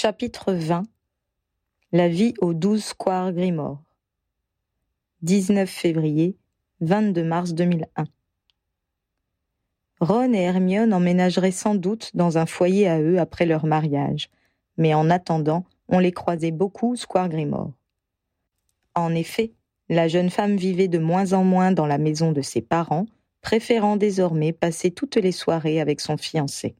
Chapitre 0.00 0.52
20 0.52 0.84
La 1.90 2.08
vie 2.08 2.32
aux 2.40 2.54
douze 2.54 2.84
square 2.84 3.32
Grimore 3.32 3.82
19 5.22 5.68
février, 5.68 6.36
22 6.82 7.24
mars 7.24 7.52
2001 7.52 8.04
Ron 9.98 10.32
et 10.34 10.38
Hermione 10.38 10.94
emménageraient 10.94 11.50
sans 11.50 11.74
doute 11.74 12.12
dans 12.14 12.38
un 12.38 12.46
foyer 12.46 12.86
à 12.86 13.00
eux 13.00 13.18
après 13.18 13.44
leur 13.44 13.66
mariage, 13.66 14.30
mais 14.76 14.94
en 14.94 15.10
attendant, 15.10 15.64
on 15.88 15.98
les 15.98 16.12
croisait 16.12 16.52
beaucoup 16.52 16.94
Square 16.94 17.30
Grimore. 17.30 17.72
En 18.94 19.12
effet, 19.16 19.50
la 19.88 20.06
jeune 20.06 20.30
femme 20.30 20.54
vivait 20.54 20.86
de 20.86 21.00
moins 21.00 21.32
en 21.32 21.42
moins 21.42 21.72
dans 21.72 21.86
la 21.86 21.98
maison 21.98 22.30
de 22.30 22.40
ses 22.40 22.62
parents, 22.62 23.06
préférant 23.40 23.96
désormais 23.96 24.52
passer 24.52 24.92
toutes 24.92 25.16
les 25.16 25.32
soirées 25.32 25.80
avec 25.80 26.00
son 26.00 26.16
fiancé. 26.16 26.76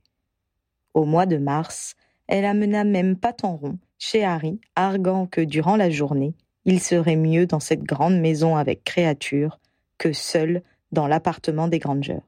Au 0.94 1.04
mois 1.04 1.26
de 1.26 1.36
mars, 1.36 1.96
elle 2.28 2.44
amena 2.44 2.84
même 2.84 3.16
en 3.42 3.56
rond 3.56 3.78
chez 3.98 4.22
Harry, 4.22 4.60
arguant 4.76 5.26
que 5.26 5.40
durant 5.40 5.76
la 5.76 5.90
journée, 5.90 6.34
il 6.64 6.80
serait 6.80 7.16
mieux 7.16 7.46
dans 7.46 7.60
cette 7.60 7.82
grande 7.82 8.20
maison 8.20 8.56
avec 8.56 8.84
créatures 8.84 9.58
que 9.96 10.12
seul 10.12 10.62
dans 10.92 11.08
l'appartement 11.08 11.66
des 11.66 11.78
Grangers. 11.78 12.22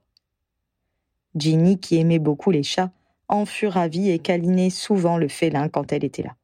Ginny, 1.37 1.79
qui 1.79 1.99
aimait 1.99 2.19
beaucoup 2.19 2.51
les 2.51 2.65
chats, 2.65 2.91
en 3.29 3.45
fut 3.45 3.69
ravie 3.69 4.11
et 4.11 4.19
câlinait 4.19 4.71
souvent 4.71 5.17
le 5.17 5.29
félin 5.29 5.69
quand 5.69 5.93
elle 5.93 6.05
était 6.05 6.25
là. 6.25 6.35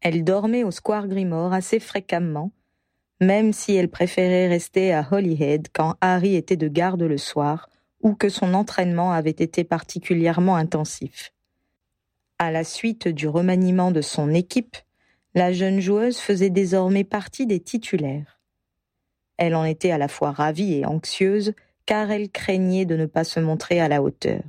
Elle 0.00 0.22
dormait 0.22 0.62
au 0.62 0.70
Square 0.70 1.08
Grimore 1.08 1.52
assez 1.52 1.80
fréquemment, 1.80 2.52
même 3.20 3.52
si 3.52 3.74
elle 3.74 3.88
préférait 3.88 4.48
rester 4.48 4.92
à 4.92 5.06
Holyhead 5.10 5.68
quand 5.72 5.96
Harry 6.00 6.36
était 6.36 6.56
de 6.56 6.68
garde 6.68 7.02
le 7.02 7.18
soir 7.18 7.68
ou 8.00 8.14
que 8.14 8.28
son 8.28 8.54
entraînement 8.54 9.12
avait 9.12 9.30
été 9.30 9.64
particulièrement 9.64 10.56
intensif. 10.56 11.32
À 12.42 12.50
la 12.50 12.64
suite 12.64 13.06
du 13.06 13.28
remaniement 13.28 13.92
de 13.92 14.00
son 14.00 14.34
équipe, 14.34 14.76
la 15.32 15.52
jeune 15.52 15.78
joueuse 15.78 16.18
faisait 16.18 16.50
désormais 16.50 17.04
partie 17.04 17.46
des 17.46 17.60
titulaires. 17.60 18.40
Elle 19.36 19.54
en 19.54 19.64
était 19.64 19.92
à 19.92 19.98
la 19.98 20.08
fois 20.08 20.32
ravie 20.32 20.74
et 20.74 20.84
anxieuse, 20.84 21.52
car 21.86 22.10
elle 22.10 22.30
craignait 22.30 22.84
de 22.84 22.96
ne 22.96 23.06
pas 23.06 23.22
se 23.22 23.38
montrer 23.38 23.78
à 23.78 23.86
la 23.86 24.02
hauteur. 24.02 24.42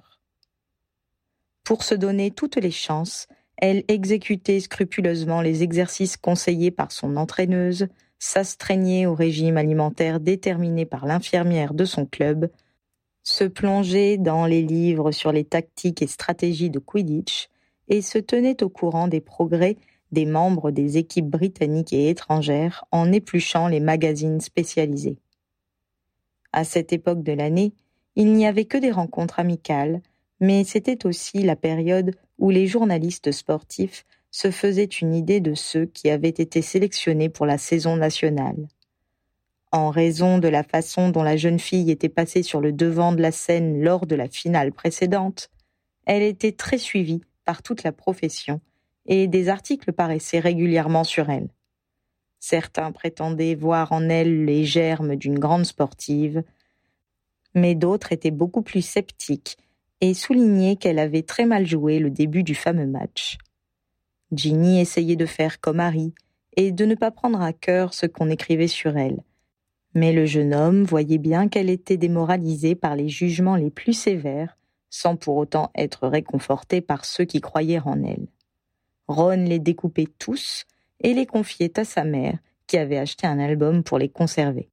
Pour 1.64 1.84
se 1.84 1.94
donner 1.94 2.32
toutes 2.32 2.56
les 2.56 2.72
chances, 2.72 3.28
elle 3.58 3.84
exécutait 3.88 4.60
scrupuleusement 4.60 5.42
les 5.42 5.62
exercices 5.62 6.18
conseillés 6.18 6.72
par 6.72 6.92
son 6.92 7.16
entraîneuse, 7.16 7.90
s'astreignait 8.18 9.06
au 9.06 9.14
régime 9.14 9.58
alimentaire 9.58 10.20
déterminé 10.20 10.88
par 10.88 11.06
l'infirmière 11.06 11.76
de 11.76 11.86
son 11.86 12.08
club, 12.08 12.50
se 13.22 13.44
plongeait 13.44 14.18
dans 14.18 14.48
les 14.48 14.64
livres 14.64 15.12
sur 15.12 15.32
les 15.32 15.44
tactiques 15.44 16.02
et 16.02 16.08
stratégies 16.08 16.72
de 16.72 16.80
Quidditch, 16.80 17.50
et 17.94 18.02
se 18.02 18.18
tenait 18.18 18.64
au 18.64 18.70
courant 18.70 19.08
des 19.08 19.22
progrès 19.22 19.78
des 20.12 20.26
membres 20.26 20.72
des 20.72 20.98
équipes 20.98 21.30
britanniques 21.30 21.94
et 21.94 22.10
étrangères 22.10 22.86
en 22.92 23.12
épluchant 23.12 23.68
les 23.68 23.80
magazines 23.80 24.42
spécialisés. 24.42 25.18
À 26.52 26.64
cette 26.64 26.92
époque 26.92 27.22
de 27.24 27.34
l'année, 27.34 27.74
il 28.16 28.34
n'y 28.34 28.48
avait 28.48 28.66
que 28.66 28.78
des 28.78 28.92
rencontres 28.92 29.40
amicales, 29.40 30.02
mais 30.40 30.64
c'était 30.64 31.06
aussi 31.06 31.44
la 31.44 31.56
période 31.56 32.16
où 32.40 32.50
les 32.50 32.66
journalistes 32.66 33.32
sportifs 33.32 34.06
se 34.32 34.50
faisaient 34.50 34.86
une 34.86 35.14
idée 35.14 35.40
de 35.40 35.54
ceux 35.54 35.86
qui 35.86 36.10
avaient 36.10 36.30
été 36.30 36.64
sélectionnés 36.64 37.30
pour 37.30 37.46
la 37.46 37.60
saison 37.60 37.96
nationale. 37.96 38.68
En 39.72 39.92
raison 39.92 40.40
de 40.40 40.48
la 40.48 40.64
façon 40.64 41.10
dont 41.10 41.24
la 41.24 41.38
jeune 41.38 41.60
fille 41.60 41.92
était 41.92 42.10
passée 42.10 42.42
sur 42.42 42.60
le 42.60 42.72
devant 42.72 43.14
de 43.14 43.22
la 43.22 43.32
scène 43.32 43.82
lors 43.82 44.08
de 44.08 44.16
la 44.16 44.30
finale 44.30 44.72
précédente, 44.72 45.52
elle 46.06 46.24
était 46.24 46.52
très 46.52 46.80
suivie 46.80 47.22
par 47.46 47.64
toute 47.64 47.84
la 47.84 47.92
profession, 47.92 48.62
et 49.06 49.28
des 49.28 49.50
articles 49.50 49.92
paraissaient 49.92 50.40
régulièrement 50.40 51.04
sur 51.04 51.30
elle. 51.30 51.50
Certains 52.40 52.92
prétendaient 52.92 53.56
voir 53.56 53.92
en 53.92 54.10
elle 54.10 54.46
les 54.46 54.66
germes 54.66 55.16
d'une 55.16 55.40
grande 55.40 55.66
sportive, 55.66 56.44
mais 57.56 57.76
d'autres 57.76 58.12
étaient 58.12 58.32
beaucoup 58.32 58.62
plus 58.62 58.82
sceptiques 58.82 59.58
et 60.02 60.14
soulignaient 60.14 60.76
qu'elle 60.76 61.00
avait 61.00 61.22
très 61.22 61.46
mal 61.46 61.66
joué 61.66 62.00
le 62.00 62.10
début 62.10 62.44
du 62.44 62.56
fameux 62.56 62.88
match. 62.88 63.38
Ginny 64.34 64.82
essayait 64.82 65.16
de 65.16 65.26
faire 65.26 65.62
comme 65.62 65.80
Harry 65.80 66.14
et 66.58 66.72
de 66.72 66.86
ne 66.86 66.96
pas 66.96 67.12
prendre 67.12 67.42
à 67.42 67.54
cœur 67.54 67.94
ce 67.94 68.06
qu'on 68.06 68.30
écrivait 68.30 68.68
sur 68.68 68.98
elle. 68.98 69.24
Mais 69.96 70.12
le 70.12 70.26
jeune 70.26 70.54
homme 70.54 70.84
voyait 70.84 71.20
bien 71.20 71.48
qu'elle 71.48 71.70
était 71.70 71.98
démoralisée 71.98 72.76
par 72.76 72.96
les 72.96 73.10
jugements 73.10 73.56
les 73.56 73.70
plus 73.70 73.94
sévères 73.94 74.58
sans 74.94 75.16
pour 75.16 75.38
autant 75.38 75.72
être 75.74 76.08
réconfortée 76.08 76.80
par 76.80 77.04
ceux 77.04 77.26
qui 77.26 77.42
croyaient 77.42 77.80
en 77.80 78.04
elle. 78.04 78.28
Ron 79.08 79.44
les 79.44 79.58
découpait 79.58 80.08
tous 80.20 80.66
et 81.00 81.16
les 81.16 81.26
confiait 81.26 81.80
à 81.80 81.84
sa 81.84 82.04
mère, 82.04 82.38
qui 82.68 82.78
avait 82.78 83.00
acheté 83.00 83.26
un 83.26 83.40
album 83.40 83.84
pour 83.84 83.98
les 83.98 84.08
conserver. 84.08 84.70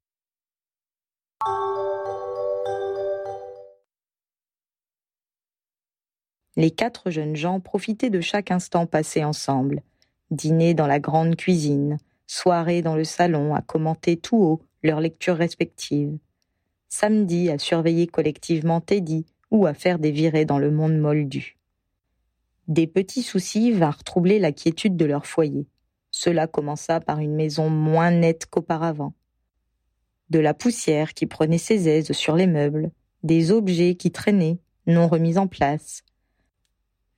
Les 6.55 6.69
quatre 6.69 7.09
jeunes 7.09 7.35
gens 7.35 7.59
profitaient 7.59 8.11
de 8.11 8.21
chaque 8.21 8.51
instant 8.51 8.85
passé 8.85 9.23
ensemble. 9.23 9.81
Dîner 10.29 10.75
dans 10.75 10.87
la 10.87 10.99
grande 10.99 11.35
cuisine, 11.35 11.97
soirée 12.27 12.83
dans 12.83 12.95
le 12.95 13.05
salon 13.05 13.55
à 13.55 13.63
commenter 13.63 14.17
tout 14.17 14.37
haut 14.37 14.61
leurs 14.83 15.01
lectures 15.01 15.37
respectives. 15.37 16.15
Samedi 16.89 17.49
à 17.49 17.57
surveiller 17.57 18.05
collectivement 18.05 18.81
Teddy, 18.81 19.25
ou 19.51 19.65
à 19.65 19.73
faire 19.73 19.99
des 19.99 20.11
virées 20.11 20.45
dans 20.45 20.59
le 20.59 20.71
monde 20.71 20.97
moldu. 20.97 21.57
Des 22.67 22.87
petits 22.87 23.23
soucis 23.23 23.71
vinrent 23.71 24.03
troubler 24.03 24.39
la 24.39 24.51
quiétude 24.51 24.95
de 24.95 25.05
leur 25.05 25.25
foyer. 25.25 25.67
Cela 26.09 26.47
commença 26.47 26.99
par 26.99 27.19
une 27.19 27.35
maison 27.35 27.69
moins 27.69 28.11
nette 28.11 28.45
qu'auparavant. 28.45 29.13
De 30.29 30.39
la 30.39 30.53
poussière 30.53 31.13
qui 31.13 31.25
prenait 31.25 31.57
ses 31.57 31.89
aises 31.89 32.13
sur 32.13 32.35
les 32.35 32.47
meubles, 32.47 32.91
des 33.23 33.51
objets 33.51 33.95
qui 33.95 34.11
traînaient, 34.11 34.59
non 34.87 35.07
remis 35.07 35.37
en 35.37 35.47
place. 35.47 36.03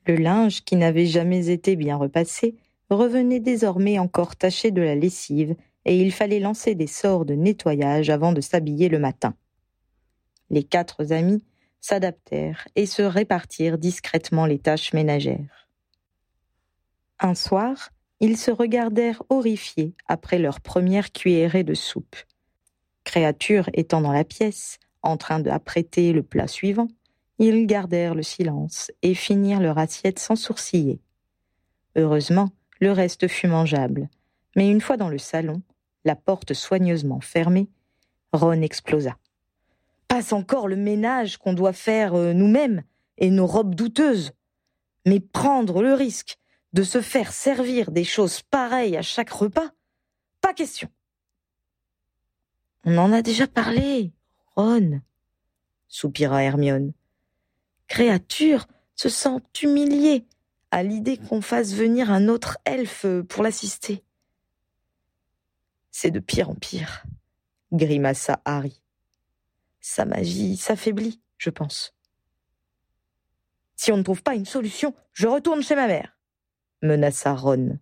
Le 0.06 0.16
linge, 0.16 0.64
qui 0.64 0.76
n'avait 0.76 1.06
jamais 1.06 1.50
été 1.50 1.76
bien 1.76 1.96
repassé, 1.96 2.56
revenait 2.90 3.40
désormais 3.40 4.00
encore 4.00 4.36
taché 4.36 4.72
de 4.72 4.82
la 4.82 4.96
lessive, 4.96 5.56
et 5.86 6.00
il 6.00 6.12
fallait 6.12 6.40
lancer 6.40 6.76
des 6.76 6.88
sorts 6.88 7.26
de 7.26 7.34
nettoyage 7.34 8.10
avant 8.10 8.34
de 8.34 8.42
s'habiller 8.42 8.90
le 8.90 9.00
matin. 9.00 9.36
Les 10.50 10.64
quatre 10.64 11.12
amis 11.12 11.44
s'adaptèrent 11.84 12.66
et 12.76 12.86
se 12.86 13.02
répartirent 13.02 13.78
discrètement 13.78 14.46
les 14.46 14.58
tâches 14.58 14.94
ménagères. 14.94 15.68
Un 17.20 17.36
soir, 17.36 17.90
ils 18.22 18.38
se 18.38 18.52
regardèrent 18.52 19.22
horrifiés 19.30 19.94
après 20.08 20.40
leur 20.40 20.62
première 20.62 21.12
cuillerée 21.12 21.66
de 21.66 21.74
soupe. 21.74 22.16
Créature 23.04 23.70
étant 23.74 24.00
dans 24.00 24.14
la 24.14 24.24
pièce, 24.24 24.80
en 25.02 25.18
train 25.18 25.40
d'apprêter 25.40 26.14
le 26.14 26.24
plat 26.24 26.48
suivant, 26.48 26.88
ils 27.38 27.68
gardèrent 27.68 28.16
le 28.16 28.24
silence 28.24 28.90
et 29.02 29.14
finirent 29.14 29.60
leur 29.60 29.78
assiette 29.78 30.20
sans 30.20 30.38
sourciller. 30.38 31.02
Heureusement, 31.98 32.52
le 32.80 32.94
reste 32.94 33.28
fut 33.28 33.48
mangeable, 33.48 34.10
mais 34.56 34.72
une 34.72 34.82
fois 34.82 34.96
dans 34.96 35.10
le 35.10 35.18
salon, 35.18 35.62
la 36.06 36.16
porte 36.16 36.54
soigneusement 36.54 37.20
fermée, 37.20 37.68
Ron 38.32 38.62
explosa 38.62 39.18
passe 40.14 40.32
encore 40.32 40.68
le 40.68 40.76
ménage 40.76 41.38
qu'on 41.38 41.54
doit 41.54 41.74
faire 41.74 42.14
euh, 42.14 42.34
nous-mêmes 42.34 42.84
et 43.18 43.32
nos 43.32 43.48
robes 43.48 43.74
douteuses. 43.74 44.32
Mais 45.08 45.20
prendre 45.20 45.82
le 45.82 45.96
risque 45.96 46.38
de 46.72 46.84
se 46.84 47.02
faire 47.02 47.34
servir 47.34 47.90
des 47.90 48.04
choses 48.04 48.44
pareilles 48.44 48.96
à 48.96 49.02
chaque 49.02 49.32
repas, 49.32 49.72
pas 50.40 50.54
question. 50.54 50.88
On 52.86 52.96
en 53.00 53.12
a 53.12 53.24
déjà 53.24 53.48
parlé, 53.48 54.14
Ron, 54.56 55.02
soupira 55.88 56.44
Hermione. 56.44 56.94
Créature 57.88 58.68
se 58.96 59.10
sent 59.10 59.42
humiliée 59.64 60.28
à 60.70 60.84
l'idée 60.84 61.18
qu'on 61.18 61.42
fasse 61.42 61.74
venir 61.74 62.12
un 62.12 62.28
autre 62.28 62.60
elfe 62.66 63.08
pour 63.28 63.42
l'assister. 63.42 64.04
C'est 65.90 66.12
de 66.12 66.20
pire 66.20 66.52
en 66.52 66.56
pire, 66.56 67.04
grimaça 67.72 68.44
Harry 68.46 68.83
sa 69.84 70.06
magie 70.06 70.56
s'affaiblit, 70.56 71.22
je 71.38 71.50
pense. 71.50 71.94
Si 73.76 73.92
on 73.92 73.98
ne 73.98 74.04
trouve 74.04 74.24
pas 74.24 74.34
une 74.34 74.46
solution, 74.46 74.96
je 75.12 75.28
retourne 75.28 75.62
chez 75.62 75.76
ma 75.76 75.88
mère, 75.88 76.18
menaça 76.82 77.36
Ron. 77.36 77.78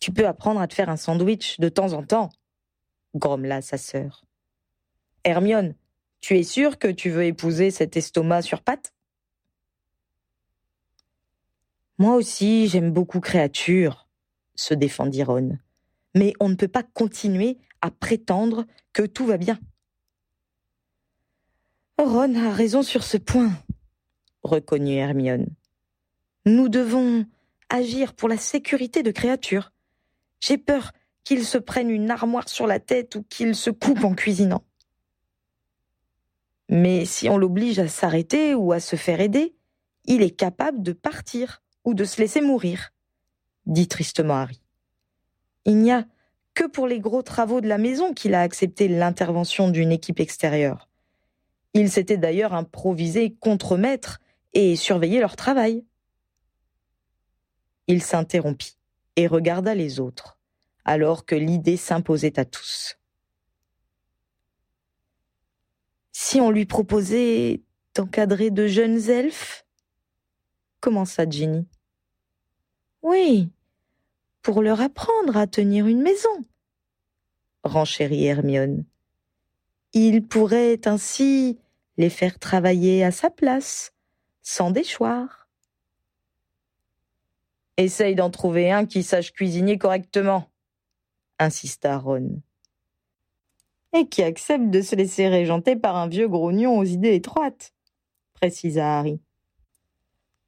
Tu 0.00 0.12
peux 0.12 0.26
apprendre 0.26 0.60
à 0.60 0.66
te 0.66 0.74
faire 0.74 0.88
un 0.88 0.96
sandwich 0.96 1.60
de 1.60 1.68
temps 1.68 1.92
en 1.92 2.02
temps, 2.02 2.30
grommela 3.14 3.62
sa 3.62 3.78
sœur. 3.78 4.24
Hermione, 5.22 5.76
tu 6.20 6.36
es 6.36 6.42
sûre 6.42 6.78
que 6.78 6.88
tu 6.88 7.10
veux 7.10 7.24
épouser 7.24 7.70
cet 7.70 7.96
estomac 7.96 8.42
sur 8.42 8.62
pattes? 8.62 8.92
Moi 11.98 12.16
aussi, 12.16 12.66
j'aime 12.66 12.90
beaucoup 12.90 13.20
créature, 13.20 14.08
se 14.56 14.74
défendit 14.74 15.22
Ron. 15.22 15.58
Mais 16.16 16.32
on 16.40 16.48
ne 16.48 16.56
peut 16.56 16.68
pas 16.68 16.82
continuer 16.82 17.58
à 17.82 17.92
prétendre 17.92 18.66
que 18.92 19.04
tout 19.04 19.26
va 19.26 19.36
bien. 19.36 19.60
Ron 21.98 22.34
a 22.34 22.52
raison 22.52 22.82
sur 22.82 23.02
ce 23.02 23.16
point, 23.16 23.52
reconnut 24.42 24.96
Hermione. 24.96 25.46
Nous 26.44 26.68
devons 26.68 27.24
agir 27.70 28.12
pour 28.12 28.28
la 28.28 28.36
sécurité 28.36 29.02
de 29.02 29.10
créatures. 29.10 29.72
J'ai 30.38 30.58
peur 30.58 30.92
qu'il 31.24 31.44
se 31.44 31.56
prenne 31.56 31.88
une 31.88 32.10
armoire 32.10 32.50
sur 32.50 32.66
la 32.66 32.80
tête 32.80 33.14
ou 33.14 33.22
qu'il 33.22 33.54
se 33.54 33.70
coupe 33.70 34.04
en 34.04 34.14
cuisinant. 34.14 34.62
Mais 36.68 37.06
si 37.06 37.30
on 37.30 37.38
l'oblige 37.38 37.78
à 37.78 37.88
s'arrêter 37.88 38.54
ou 38.54 38.72
à 38.72 38.80
se 38.80 38.96
faire 38.96 39.20
aider, 39.20 39.56
il 40.04 40.20
est 40.20 40.36
capable 40.36 40.82
de 40.82 40.92
partir 40.92 41.62
ou 41.84 41.94
de 41.94 42.04
se 42.04 42.20
laisser 42.20 42.42
mourir, 42.42 42.92
dit 43.64 43.88
tristement 43.88 44.34
Harry. 44.34 44.60
Il 45.64 45.78
n'y 45.78 45.92
a 45.92 46.04
que 46.52 46.66
pour 46.66 46.86
les 46.86 47.00
gros 47.00 47.22
travaux 47.22 47.62
de 47.62 47.68
la 47.68 47.78
maison 47.78 48.12
qu'il 48.12 48.34
a 48.34 48.42
accepté 48.42 48.86
l'intervention 48.86 49.70
d'une 49.70 49.92
équipe 49.92 50.20
extérieure. 50.20 50.88
Il 51.78 51.90
s'était 51.90 52.16
d'ailleurs 52.16 52.54
improvisé 52.54 53.34
contre-maître 53.34 54.18
et 54.54 54.76
surveillé 54.76 55.20
leur 55.20 55.36
travail. 55.36 55.84
Il 57.86 58.02
s'interrompit 58.02 58.78
et 59.16 59.26
regarda 59.26 59.74
les 59.74 60.00
autres, 60.00 60.38
alors 60.86 61.26
que 61.26 61.34
l'idée 61.34 61.76
s'imposait 61.76 62.40
à 62.40 62.46
tous. 62.46 62.96
Si 66.12 66.40
on 66.40 66.50
lui 66.50 66.64
proposait 66.64 67.60
d'encadrer 67.94 68.50
de 68.50 68.66
jeunes 68.66 69.10
elfes? 69.10 69.66
commença 70.80 71.28
Ginny. 71.28 71.66
Oui, 73.02 73.50
pour 74.40 74.62
leur 74.62 74.80
apprendre 74.80 75.36
à 75.36 75.46
tenir 75.46 75.86
une 75.88 76.00
maison, 76.00 76.46
renchérit 77.64 78.24
Hermione. 78.24 78.86
Il 79.92 80.26
pourrait 80.26 80.80
ainsi 80.86 81.58
les 81.96 82.10
faire 82.10 82.38
travailler 82.38 83.04
à 83.04 83.10
sa 83.10 83.30
place, 83.30 83.92
sans 84.42 84.70
déchoir. 84.70 85.48
Essaye 87.76 88.14
d'en 88.14 88.30
trouver 88.30 88.70
un 88.70 88.86
qui 88.86 89.02
sache 89.02 89.32
cuisiner 89.32 89.78
correctement, 89.78 90.50
insista 91.38 91.98
Ron. 91.98 92.40
Et 93.92 94.08
qui 94.08 94.22
accepte 94.22 94.70
de 94.70 94.82
se 94.82 94.94
laisser 94.94 95.28
régenter 95.28 95.76
par 95.76 95.96
un 95.96 96.08
vieux 96.08 96.28
grognon 96.28 96.78
aux 96.78 96.84
idées 96.84 97.14
étroites, 97.14 97.72
précisa 98.34 98.98
Harry. 98.98 99.20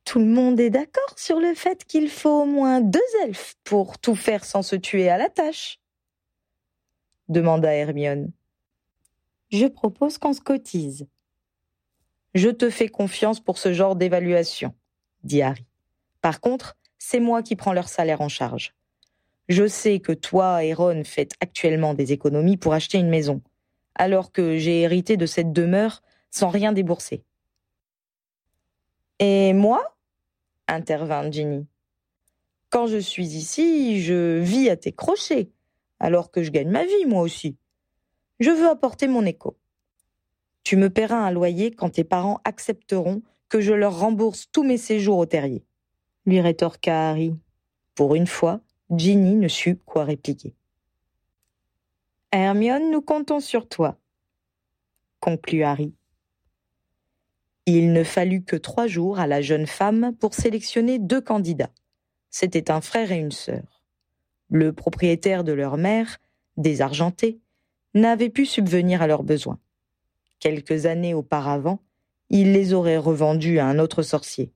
Tout 0.04 0.18
le 0.18 0.26
monde 0.26 0.58
est 0.58 0.70
d'accord 0.70 1.18
sur 1.18 1.38
le 1.38 1.54
fait 1.54 1.84
qu'il 1.84 2.08
faut 2.08 2.42
au 2.42 2.46
moins 2.46 2.80
deux 2.80 3.00
elfes 3.24 3.56
pour 3.64 3.98
tout 3.98 4.14
faire 4.14 4.44
sans 4.44 4.62
se 4.62 4.76
tuer 4.76 5.08
à 5.08 5.18
la 5.18 5.28
tâche 5.28 5.80
demanda 7.28 7.74
Hermione. 7.74 8.32
Je 9.50 9.66
propose 9.66 10.18
qu'on 10.18 10.32
se 10.32 10.40
cotise. 10.40 11.06
Je 12.38 12.50
te 12.50 12.70
fais 12.70 12.86
confiance 12.86 13.40
pour 13.40 13.58
ce 13.58 13.72
genre 13.72 13.96
d'évaluation, 13.96 14.72
dit 15.24 15.42
Harry. 15.42 15.66
Par 16.20 16.40
contre, 16.40 16.76
c'est 16.96 17.18
moi 17.18 17.42
qui 17.42 17.56
prends 17.56 17.72
leur 17.72 17.88
salaire 17.88 18.20
en 18.20 18.28
charge. 18.28 18.76
Je 19.48 19.66
sais 19.66 19.98
que 19.98 20.12
toi 20.12 20.62
et 20.62 20.72
Ron 20.72 21.02
faites 21.02 21.32
actuellement 21.40 21.94
des 21.94 22.12
économies 22.12 22.56
pour 22.56 22.74
acheter 22.74 22.96
une 22.96 23.08
maison, 23.08 23.42
alors 23.96 24.30
que 24.30 24.56
j'ai 24.56 24.82
hérité 24.82 25.16
de 25.16 25.26
cette 25.26 25.52
demeure 25.52 26.00
sans 26.30 26.48
rien 26.48 26.70
débourser. 26.70 27.24
Et 29.18 29.52
moi? 29.52 29.96
intervint 30.68 31.28
Ginny. 31.32 31.66
Quand 32.70 32.86
je 32.86 32.98
suis 32.98 33.30
ici, 33.30 34.00
je 34.00 34.38
vis 34.38 34.70
à 34.70 34.76
tes 34.76 34.92
crochets, 34.92 35.50
alors 35.98 36.30
que 36.30 36.44
je 36.44 36.52
gagne 36.52 36.70
ma 36.70 36.84
vie, 36.84 37.04
moi 37.04 37.22
aussi. 37.22 37.56
Je 38.38 38.52
veux 38.52 38.68
apporter 38.68 39.08
mon 39.08 39.26
écho. 39.26 39.57
Tu 40.62 40.76
me 40.76 40.90
paieras 40.90 41.26
un 41.26 41.30
loyer 41.30 41.70
quand 41.70 41.90
tes 41.90 42.04
parents 42.04 42.40
accepteront 42.44 43.22
que 43.48 43.60
je 43.60 43.72
leur 43.72 43.98
rembourse 43.98 44.48
tous 44.52 44.64
mes 44.64 44.76
séjours 44.76 45.18
au 45.18 45.26
terrier. 45.26 45.64
Lui 46.26 46.40
rétorqua 46.40 47.10
Harry. 47.10 47.34
Pour 47.94 48.14
une 48.14 48.26
fois, 48.26 48.60
Ginny 48.90 49.34
ne 49.34 49.48
sut 49.48 49.80
quoi 49.84 50.04
répliquer. 50.04 50.54
Hermione, 52.30 52.90
nous 52.90 53.00
comptons 53.00 53.40
sur 53.40 53.68
toi, 53.68 53.96
conclut 55.18 55.62
Harry. 55.62 55.94
Il 57.64 57.92
ne 57.92 58.04
fallut 58.04 58.44
que 58.44 58.56
trois 58.56 58.86
jours 58.86 59.18
à 59.18 59.26
la 59.26 59.40
jeune 59.40 59.66
femme 59.66 60.14
pour 60.18 60.34
sélectionner 60.34 60.98
deux 60.98 61.20
candidats. 61.20 61.72
C'était 62.30 62.70
un 62.70 62.80
frère 62.80 63.12
et 63.12 63.18
une 63.18 63.32
sœur. 63.32 63.82
Le 64.50 64.72
propriétaire 64.72 65.44
de 65.44 65.52
leur 65.52 65.76
mère, 65.76 66.18
désargenté, 66.56 67.40
n'avait 67.94 68.30
pu 68.30 68.46
subvenir 68.46 69.02
à 69.02 69.06
leurs 69.06 69.22
besoins. 69.22 69.58
Quelques 70.40 70.86
années 70.86 71.14
auparavant, 71.14 71.80
il 72.30 72.52
les 72.52 72.72
aurait 72.72 72.98
revendus 72.98 73.58
à 73.58 73.66
un 73.66 73.78
autre 73.78 74.02
sorcier. 74.02 74.52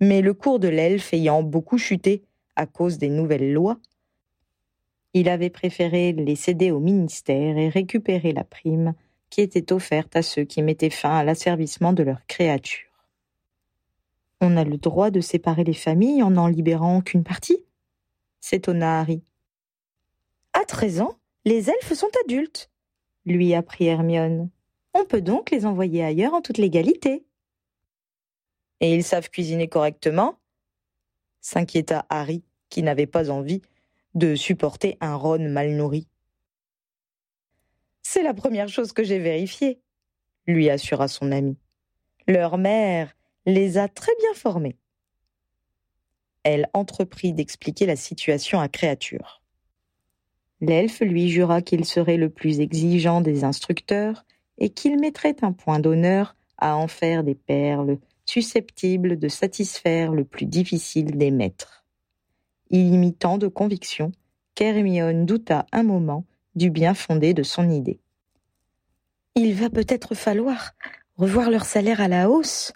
Mais 0.00 0.20
le 0.20 0.34
cours 0.34 0.58
de 0.58 0.68
l'elfe 0.68 1.12
ayant 1.12 1.42
beaucoup 1.42 1.78
chuté 1.78 2.22
à 2.56 2.66
cause 2.66 2.98
des 2.98 3.08
nouvelles 3.08 3.52
lois, 3.52 3.78
il 5.14 5.28
avait 5.28 5.50
préféré 5.50 6.12
les 6.12 6.36
céder 6.36 6.70
au 6.70 6.80
ministère 6.80 7.56
et 7.56 7.68
récupérer 7.68 8.32
la 8.32 8.44
prime 8.44 8.94
qui 9.30 9.40
était 9.40 9.72
offerte 9.72 10.14
à 10.16 10.22
ceux 10.22 10.44
qui 10.44 10.62
mettaient 10.62 10.90
fin 10.90 11.16
à 11.16 11.24
l'asservissement 11.24 11.92
de 11.92 12.02
leurs 12.02 12.24
créatures. 12.26 12.86
On 14.40 14.56
a 14.56 14.64
le 14.64 14.76
droit 14.76 15.10
de 15.10 15.20
séparer 15.20 15.64
les 15.64 15.74
familles 15.74 16.22
en 16.22 16.30
n'en 16.30 16.46
libérant 16.46 17.00
qu'une 17.00 17.24
partie 17.24 17.64
s'étonna 18.40 19.00
Harry. 19.00 19.22
À 20.52 20.64
treize 20.64 21.00
ans, 21.00 21.18
les 21.44 21.70
elfes 21.70 21.92
sont 21.92 22.10
adultes, 22.24 22.70
lui 23.24 23.54
apprit 23.54 23.86
Hermione. 23.86 24.50
On 25.00 25.04
peut 25.04 25.22
donc 25.22 25.52
les 25.52 25.64
envoyer 25.64 26.02
ailleurs 26.02 26.34
en 26.34 26.40
toute 26.40 26.58
légalité. 26.58 27.24
Et 28.80 28.92
ils 28.94 29.04
savent 29.04 29.30
cuisiner 29.30 29.68
correctement? 29.68 30.40
S'inquiéta 31.40 32.04
Harry, 32.08 32.42
qui 32.68 32.82
n'avait 32.82 33.06
pas 33.06 33.30
envie 33.30 33.62
de 34.14 34.34
supporter 34.34 34.98
un 35.00 35.14
Ron 35.14 35.50
mal 35.50 35.70
nourri. 35.76 36.08
C'est 38.02 38.24
la 38.24 38.34
première 38.34 38.68
chose 38.68 38.92
que 38.92 39.04
j'ai 39.04 39.20
vérifiée, 39.20 39.80
lui 40.48 40.68
assura 40.68 41.06
son 41.06 41.30
ami. 41.30 41.56
Leur 42.26 42.58
mère 42.58 43.14
les 43.46 43.78
a 43.78 43.86
très 43.86 44.16
bien 44.18 44.34
formés. 44.34 44.76
Elle 46.42 46.68
entreprit 46.72 47.32
d'expliquer 47.32 47.86
la 47.86 47.96
situation 47.96 48.58
à 48.58 48.68
Créature. 48.68 49.42
L'elfe 50.60 51.00
lui 51.00 51.28
jura 51.28 51.62
qu'il 51.62 51.84
serait 51.84 52.16
le 52.16 52.30
plus 52.30 52.58
exigeant 52.58 53.20
des 53.20 53.44
instructeurs 53.44 54.24
et 54.58 54.70
qu'il 54.70 54.98
mettrait 54.98 55.36
un 55.42 55.52
point 55.52 55.80
d'honneur 55.80 56.36
à 56.58 56.76
en 56.76 56.88
faire 56.88 57.24
des 57.24 57.34
perles 57.34 57.98
susceptibles 58.26 59.18
de 59.18 59.28
satisfaire 59.28 60.12
le 60.12 60.24
plus 60.24 60.46
difficile 60.46 61.16
des 61.16 61.30
maîtres. 61.30 61.86
Il 62.70 62.92
y 62.92 62.98
mit 62.98 63.14
tant 63.14 63.38
de 63.38 63.48
conviction 63.48 64.12
qu'Hermione 64.54 65.24
douta 65.24 65.66
un 65.72 65.82
moment 65.82 66.24
du 66.54 66.70
bien 66.70 66.92
fondé 66.92 67.32
de 67.32 67.42
son 67.42 67.70
idée. 67.70 68.00
Il 69.34 69.54
va 69.54 69.70
peut-être 69.70 70.14
falloir 70.14 70.72
revoir 71.16 71.50
leur 71.50 71.64
salaire 71.64 72.00
à 72.00 72.08
la 72.08 72.28
hausse, 72.28 72.72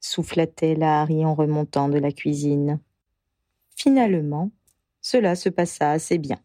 souffla-t-elle 0.00 0.82
à 0.82 1.00
Harry 1.00 1.24
en 1.24 1.34
remontant 1.34 1.88
de 1.88 1.98
la 1.98 2.12
cuisine. 2.12 2.80
Finalement, 3.74 4.50
cela 5.00 5.34
se 5.34 5.48
passa 5.48 5.90
assez 5.90 6.18
bien. 6.18 6.38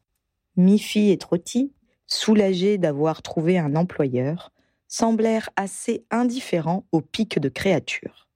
Miffy 0.55 1.11
et 1.11 1.17
Trotty, 1.17 1.73
soulagés 2.07 2.77
d'avoir 2.77 3.21
trouvé 3.21 3.57
un 3.57 3.75
employeur, 3.75 4.51
semblèrent 4.87 5.49
assez 5.55 6.05
indifférents 6.11 6.85
au 6.91 7.01
pic 7.01 7.39
de 7.39 7.49
créature. 7.49 8.27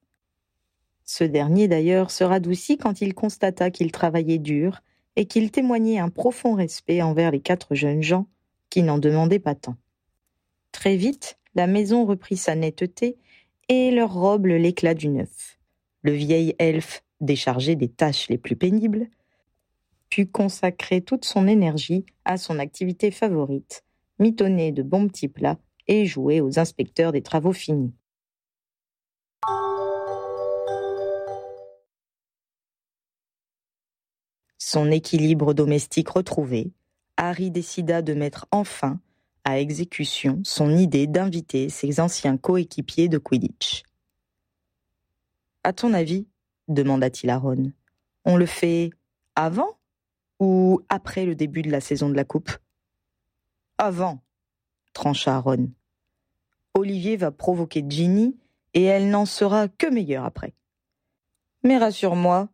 Ce 1.03 1.23
dernier 1.23 1.67
d'ailleurs 1.67 2.11
se 2.11 2.23
radoucit 2.23 2.77
quand 2.77 3.01
il 3.01 3.13
constata 3.13 3.71
qu'il 3.71 3.91
travaillait 3.91 4.39
dur 4.39 4.81
et 5.15 5.25
qu'il 5.25 5.51
témoignait 5.51 5.99
un 5.99 6.09
profond 6.09 6.53
respect 6.53 7.01
envers 7.01 7.31
les 7.31 7.39
quatre 7.39 7.75
jeunes 7.75 8.03
gens 8.03 8.27
qui 8.69 8.83
n'en 8.83 8.97
demandaient 8.97 9.39
pas 9.39 9.55
tant. 9.55 9.75
Très 10.71 10.95
vite, 10.95 11.39
la 11.55 11.67
maison 11.67 12.05
reprit 12.05 12.38
sa 12.38 12.55
netteté 12.55 13.17
et 13.69 13.91
leur 13.91 14.13
robe 14.13 14.45
l'éclat 14.45 14.93
du 14.93 15.09
neuf. 15.09 15.57
Le 16.03 16.11
vieil 16.11 16.55
elfe, 16.59 17.03
déchargé 17.21 17.75
des 17.75 17.89
tâches 17.89 18.29
les 18.29 18.38
plus 18.38 18.55
pénibles, 18.55 19.09
put 20.09 20.27
consacrer 20.27 21.01
toute 21.01 21.25
son 21.25 21.47
énergie 21.47 22.05
à 22.25 22.37
son 22.37 22.59
activité 22.59 23.11
favorite, 23.11 23.83
mitonner 24.19 24.71
de 24.71 24.83
bons 24.83 25.07
petits 25.07 25.27
plats 25.27 25.57
et 25.87 26.05
jouer 26.05 26.41
aux 26.41 26.59
inspecteurs 26.59 27.11
des 27.11 27.21
travaux 27.21 27.53
finis. 27.53 27.93
Son 34.57 34.91
équilibre 34.91 35.53
domestique 35.55 36.09
retrouvé, 36.09 36.71
Harry 37.17 37.49
décida 37.49 38.03
de 38.03 38.13
mettre 38.13 38.45
enfin 38.51 38.99
à 39.43 39.59
exécution 39.59 40.41
son 40.43 40.77
idée 40.77 41.07
d'inviter 41.07 41.69
ses 41.69 41.99
anciens 41.99 42.37
coéquipiers 42.37 43.09
de 43.09 43.17
Quidditch. 43.17 43.81
À 45.63 45.73
ton 45.73 45.93
avis, 45.93 46.27
demanda-t-il 46.67 47.31
à 47.31 47.37
Ron, 47.37 47.71
on 48.25 48.37
le 48.37 48.45
fait 48.45 48.91
avant 49.35 49.78
ou 50.39 50.81
après 50.89 51.25
le 51.25 51.36
début 51.36 51.62
de 51.62 51.72
la 51.72 51.81
saison 51.81 52.10
de 52.10 52.15
la 52.15 52.24
Coupe? 52.24 52.51
Avant, 53.77 54.22
trancha 54.93 55.39
Ron. 55.39 55.69
Olivier 56.74 57.17
va 57.17 57.31
provoquer 57.31 57.84
Ginny 57.88 58.38
et 58.74 58.84
elle 58.84 59.10
n'en 59.10 59.25
sera 59.25 59.67
que 59.67 59.88
meilleure 59.88 60.25
après. 60.25 60.53
Mais 61.63 61.77
rassure-moi, 61.77 62.50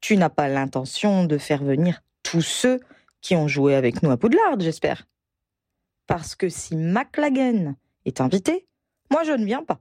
Tu 0.00 0.16
n'as 0.16 0.28
pas 0.28 0.48
l'intention 0.48 1.24
de 1.24 1.38
faire 1.38 1.64
venir 1.64 2.02
tous 2.22 2.42
ceux 2.42 2.80
qui 3.20 3.34
ont 3.34 3.48
joué 3.48 3.74
avec 3.74 4.02
nous 4.02 4.10
à 4.10 4.16
Poudlard, 4.16 4.60
j'espère. 4.60 5.08
Parce 6.06 6.36
que 6.36 6.48
si 6.48 6.76
McLagan 6.76 7.74
est 8.04 8.20
invité, 8.20 8.66
moi 9.10 9.24
je 9.24 9.32
ne 9.32 9.44
viens 9.44 9.64
pas. 9.64 9.80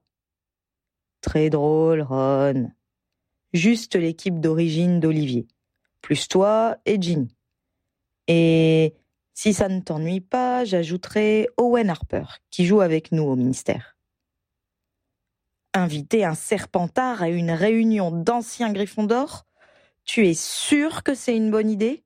Très 1.21 1.49
drôle, 1.49 2.01
Ron. 2.01 2.71
Juste 3.53 3.95
l'équipe 3.95 4.39
d'origine 4.39 4.99
d'Olivier, 4.99 5.47
plus 6.01 6.27
toi 6.27 6.77
et 6.85 7.01
Ginny. 7.01 7.35
Et 8.27 8.93
si 9.33 9.53
ça 9.53 9.69
ne 9.69 9.81
t'ennuie 9.81 10.21
pas, 10.21 10.65
j'ajouterai 10.65 11.47
Owen 11.57 11.89
Harper, 11.89 12.23
qui 12.49 12.65
joue 12.65 12.81
avec 12.81 13.11
nous 13.11 13.23
au 13.23 13.35
ministère. 13.35 13.97
Inviter 15.73 16.25
un 16.25 16.33
serpentard 16.33 17.21
à 17.21 17.29
une 17.29 17.51
réunion 17.51 18.11
d'anciens 18.11 18.73
griffons 18.73 19.03
d'or 19.03 19.45
Tu 20.05 20.27
es 20.27 20.33
sûr 20.33 21.03
que 21.03 21.13
c'est 21.13 21.35
une 21.35 21.51
bonne 21.51 21.69
idée? 21.69 22.03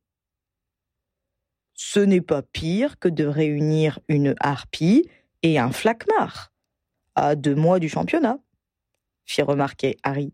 Ce 1.74 2.00
n'est 2.00 2.22
pas 2.22 2.42
pire 2.42 3.00
que 3.00 3.08
de 3.08 3.26
réunir 3.26 4.00
une 4.08 4.36
harpie 4.40 5.10
et 5.42 5.58
un 5.58 5.72
flacmar, 5.72 6.54
à 7.16 7.36
deux 7.36 7.56
mois 7.56 7.80
du 7.80 7.90
championnat, 7.90 8.40
fit 9.26 9.42
remarquer 9.42 9.98
Harry. 10.04 10.34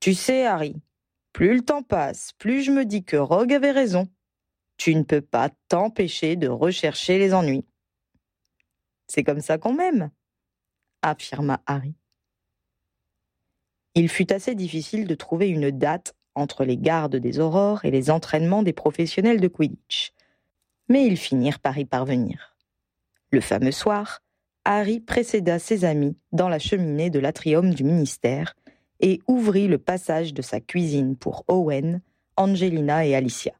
Tu 0.00 0.14
sais, 0.14 0.46
Harry, 0.46 0.76
plus 1.36 1.54
le 1.54 1.60
temps 1.60 1.82
passe, 1.82 2.32
plus 2.38 2.62
je 2.62 2.70
me 2.70 2.86
dis 2.86 3.04
que 3.04 3.18
Rogue 3.18 3.52
avait 3.52 3.70
raison. 3.70 4.08
Tu 4.78 4.94
ne 4.94 5.02
peux 5.02 5.20
pas 5.20 5.50
t'empêcher 5.68 6.34
de 6.34 6.48
rechercher 6.48 7.18
les 7.18 7.34
ennuis. 7.34 7.66
C'est 9.06 9.22
comme 9.22 9.42
ça 9.42 9.58
qu'on 9.58 9.74
m'aime, 9.74 10.10
affirma 11.02 11.60
Harry. 11.66 11.94
Il 13.94 14.08
fut 14.08 14.32
assez 14.32 14.54
difficile 14.54 15.06
de 15.06 15.14
trouver 15.14 15.50
une 15.50 15.70
date 15.70 16.14
entre 16.34 16.64
les 16.64 16.78
gardes 16.78 17.16
des 17.16 17.38
aurores 17.38 17.84
et 17.84 17.90
les 17.90 18.08
entraînements 18.08 18.62
des 18.62 18.72
professionnels 18.72 19.42
de 19.42 19.48
Quidditch. 19.48 20.14
Mais 20.88 21.06
ils 21.06 21.18
finirent 21.18 21.60
par 21.60 21.76
y 21.76 21.84
parvenir. 21.84 22.56
Le 23.30 23.42
fameux 23.42 23.72
soir, 23.72 24.22
Harry 24.64 25.00
précéda 25.00 25.58
ses 25.58 25.84
amis 25.84 26.16
dans 26.32 26.48
la 26.48 26.58
cheminée 26.58 27.10
de 27.10 27.18
l'atrium 27.18 27.74
du 27.74 27.84
ministère 27.84 28.54
et 29.00 29.20
ouvrit 29.26 29.68
le 29.68 29.78
passage 29.78 30.34
de 30.34 30.42
sa 30.42 30.60
cuisine 30.60 31.16
pour 31.16 31.44
Owen, 31.48 32.00
Angelina 32.36 33.06
et 33.06 33.14
Alicia. 33.14 33.52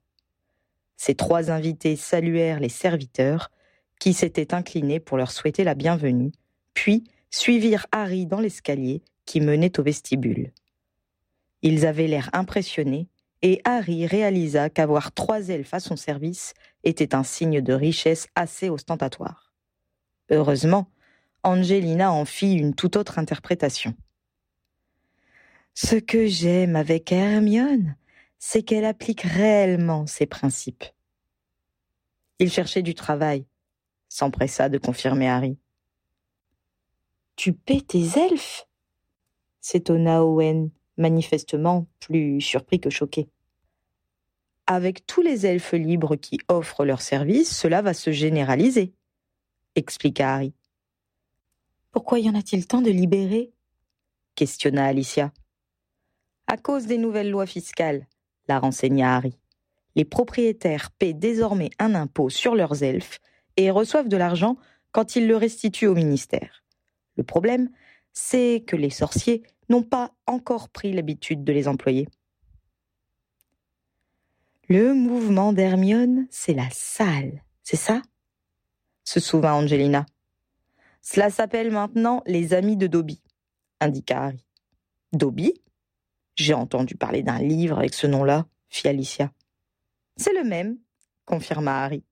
Ces 0.96 1.14
trois 1.14 1.50
invités 1.50 1.96
saluèrent 1.96 2.60
les 2.60 2.68
serviteurs, 2.68 3.50
qui 3.98 4.12
s'étaient 4.12 4.54
inclinés 4.54 5.00
pour 5.00 5.16
leur 5.16 5.30
souhaiter 5.30 5.64
la 5.64 5.74
bienvenue, 5.74 6.32
puis 6.74 7.04
suivirent 7.30 7.86
Harry 7.92 8.26
dans 8.26 8.40
l'escalier 8.40 9.02
qui 9.24 9.40
menait 9.40 9.78
au 9.78 9.82
vestibule. 9.82 10.52
Ils 11.62 11.86
avaient 11.86 12.06
l'air 12.06 12.30
impressionnés, 12.32 13.08
et 13.42 13.60
Harry 13.64 14.06
réalisa 14.06 14.70
qu'avoir 14.70 15.12
trois 15.12 15.48
elfes 15.48 15.74
à 15.74 15.80
son 15.80 15.96
service 15.96 16.54
était 16.84 17.14
un 17.14 17.22
signe 17.22 17.60
de 17.60 17.72
richesse 17.72 18.28
assez 18.34 18.70
ostentatoire. 18.70 19.52
Heureusement, 20.30 20.88
Angelina 21.42 22.12
en 22.12 22.24
fit 22.24 22.54
une 22.54 22.74
toute 22.74 22.96
autre 22.96 23.18
interprétation. 23.18 23.94
Ce 25.78 25.96
que 25.96 26.24
j'aime 26.26 26.74
avec 26.74 27.12
Hermione, 27.12 27.96
c'est 28.38 28.62
qu'elle 28.62 28.86
applique 28.86 29.20
réellement 29.20 30.06
ses 30.06 30.24
principes. 30.24 30.84
Il 32.38 32.50
cherchait 32.50 32.80
du 32.80 32.94
travail, 32.94 33.44
s'empressa 34.08 34.70
de 34.70 34.78
confirmer 34.78 35.28
Harry. 35.28 35.58
Tu 37.36 37.52
paies 37.52 37.82
tes 37.82 38.06
elfes? 38.18 38.66
s'étonna 39.60 40.24
Owen, 40.24 40.70
manifestement 40.96 41.86
plus 42.00 42.40
surpris 42.40 42.80
que 42.80 42.88
choqué. 42.88 43.28
Avec 44.66 45.06
tous 45.06 45.20
les 45.20 45.44
elfes 45.44 45.74
libres 45.74 46.16
qui 46.16 46.38
offrent 46.48 46.86
leurs 46.86 47.02
services, 47.02 47.54
cela 47.54 47.82
va 47.82 47.92
se 47.92 48.12
généraliser, 48.12 48.94
expliqua 49.74 50.36
Harry. 50.36 50.54
Pourquoi 51.90 52.18
y 52.18 52.30
en 52.30 52.34
a-t-il 52.34 52.66
tant 52.66 52.80
de 52.80 52.90
libérés? 52.90 53.52
questionna 54.36 54.86
Alicia. 54.86 55.34
À 56.46 56.56
cause 56.56 56.86
des 56.86 56.98
nouvelles 56.98 57.30
lois 57.30 57.46
fiscales, 57.46 58.06
la 58.48 58.58
renseigna 58.58 59.16
Harry. 59.16 59.36
Les 59.96 60.04
propriétaires 60.04 60.90
paient 60.90 61.14
désormais 61.14 61.70
un 61.78 61.94
impôt 61.94 62.30
sur 62.30 62.54
leurs 62.54 62.82
elfes 62.82 63.18
et 63.56 63.70
reçoivent 63.70 64.08
de 64.08 64.16
l'argent 64.16 64.56
quand 64.92 65.16
ils 65.16 65.26
le 65.26 65.36
restituent 65.36 65.88
au 65.88 65.94
ministère. 65.94 66.64
Le 67.16 67.24
problème, 67.24 67.70
c'est 68.12 68.62
que 68.66 68.76
les 68.76 68.90
sorciers 68.90 69.42
n'ont 69.68 69.82
pas 69.82 70.12
encore 70.26 70.68
pris 70.68 70.92
l'habitude 70.92 71.44
de 71.44 71.52
les 71.52 71.66
employer. 71.66 72.08
Le 74.68 74.94
mouvement 74.94 75.52
d'Hermione, 75.52 76.26
c'est 76.30 76.54
la 76.54 76.68
salle, 76.70 77.42
c'est 77.62 77.76
ça? 77.76 78.02
se 79.04 79.20
souvint 79.20 79.54
Angelina. 79.54 80.04
Cela 81.00 81.30
s'appelle 81.30 81.70
maintenant 81.70 82.22
les 82.26 82.52
amis 82.52 82.76
de 82.76 82.88
Dobby, 82.88 83.22
indiqua 83.80 84.24
Harry. 84.24 84.44
Dobby 85.12 85.54
j'ai 86.36 86.54
entendu 86.54 86.94
parler 86.94 87.22
d'un 87.22 87.38
livre 87.38 87.78
avec 87.78 87.94
ce 87.94 88.06
nom-là, 88.06 88.46
fit 88.68 88.86
Alicia. 88.86 89.32
C'est 90.16 90.34
le 90.34 90.44
même, 90.44 90.78
confirma 91.24 91.82
Harry. 91.82 92.04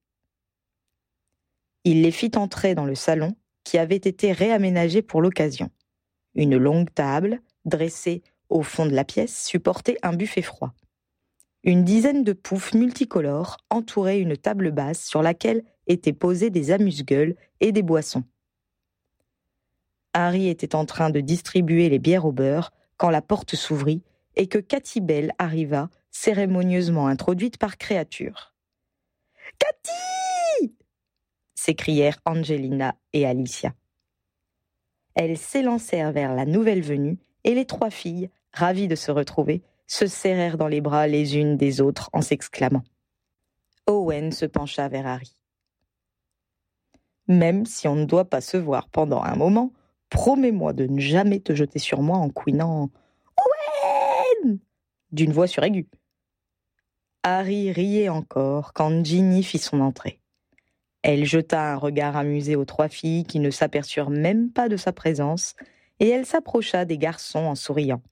Il 1.85 2.03
les 2.03 2.11
fit 2.11 2.33
entrer 2.37 2.75
dans 2.75 2.87
le 2.87 2.95
salon 2.95 3.37
qui 3.63 3.79
avait 3.79 3.97
été 3.97 4.33
réaménagé 4.33 5.03
pour 5.03 5.21
l'occasion. 5.21 5.71
Une 6.35 6.57
longue 6.57 6.93
table, 6.93 7.41
dressée 7.67 8.23
au 8.49 8.63
fond 8.63 8.87
de 8.87 8.95
la 8.95 9.05
pièce, 9.05 9.45
supportait 9.45 9.99
un 10.03 10.15
buffet 10.15 10.43
froid. 10.43 10.75
Une 11.63 11.85
dizaine 11.85 12.25
de 12.25 12.33
poufs 12.33 12.75
multicolores 12.75 13.59
entouraient 13.71 14.21
une 14.21 14.37
table 14.37 14.71
basse 14.71 15.05
sur 15.05 15.23
laquelle 15.23 15.65
étaient 15.87 16.13
posés 16.13 16.51
des 16.51 16.71
amuse-gueules 16.71 17.37
et 17.61 17.73
des 17.73 17.83
boissons. 17.83 18.25
Harry 20.13 20.49
était 20.49 20.75
en 20.75 20.85
train 20.85 21.11
de 21.11 21.21
distribuer 21.21 21.89
les 21.89 21.99
bières 21.99 22.27
au 22.27 22.33
beurre 22.33 22.73
quand 22.97 23.11
la 23.11 23.23
porte 23.23 23.57
s'ouvrit 23.57 24.03
et 24.37 24.47
que 24.47 24.59
Cathy 24.59 25.01
Bell 25.01 25.33
arriva, 25.39 25.91
cérémonieusement 26.11 27.07
introduite 27.07 27.59
par 27.59 27.79
créature. 27.79 28.55
Cathy 29.59 30.75
s'écrièrent 31.55 32.21
Angelina 32.25 32.95
et 33.13 33.27
Alicia. 33.27 33.75
Elles 35.15 35.39
s'élancèrent 35.39 36.13
vers 36.13 36.35
la 36.35 36.45
nouvelle 36.45 36.83
venue, 36.83 37.19
et 37.45 37.55
les 37.55 37.67
trois 37.67 37.91
filles, 37.91 38.31
ravies 38.53 38.89
de 38.89 38.97
se 38.97 39.11
retrouver, 39.11 39.63
se 39.87 40.07
serrèrent 40.07 40.59
dans 40.59 40.69
les 40.69 40.81
bras 40.81 41.07
les 41.07 41.37
unes 41.37 41.57
des 41.57 41.81
autres 41.81 42.11
en 42.13 42.23
s'exclamant. 42.23 42.85
Owen 43.87 44.33
se 44.33 44.47
pencha 44.47 44.89
vers 44.89 45.07
Harry. 45.07 45.35
Même 47.29 47.67
si 47.67 47.87
on 47.89 47.95
ne 47.95 48.05
doit 48.05 48.25
pas 48.25 48.41
se 48.41 48.57
voir 48.57 48.89
pendant 48.89 49.23
un 49.23 49.37
moment, 49.37 49.73
promets-moi 50.11 50.73
de 50.73 50.87
ne 50.87 51.01
jamais 51.01 51.41
te 51.41 51.55
jeter 51.55 51.79
sur 51.79 52.03
moi 52.03 52.19
en 52.19 52.31
couinant 52.31 52.91
d'une 55.13 55.33
voix 55.33 55.47
suraiguë. 55.47 55.89
Harry 57.23 57.73
riait 57.73 58.09
encore 58.09 58.73
quand 58.73 59.05
Ginny 59.05 59.43
fit 59.43 59.59
son 59.59 59.81
entrée. 59.81 60.21
Elle 61.03 61.25
jeta 61.25 61.73
un 61.73 61.77
regard 61.77 62.17
amusé 62.17 62.57
aux 62.57 62.65
trois 62.65 62.89
filles 62.89 63.25
qui 63.25 63.39
ne 63.39 63.51
s'aperçurent 63.51 64.11
même 64.11 64.51
pas 64.51 64.69
de 64.69 64.77
sa 64.77 64.93
présence, 64.93 65.55
et 66.01 66.09
elle 66.09 66.27
s'approcha 66.27 66.85
des 66.85 66.99
garçons 66.99 67.41
en 67.41 67.55
souriant. 67.55 68.03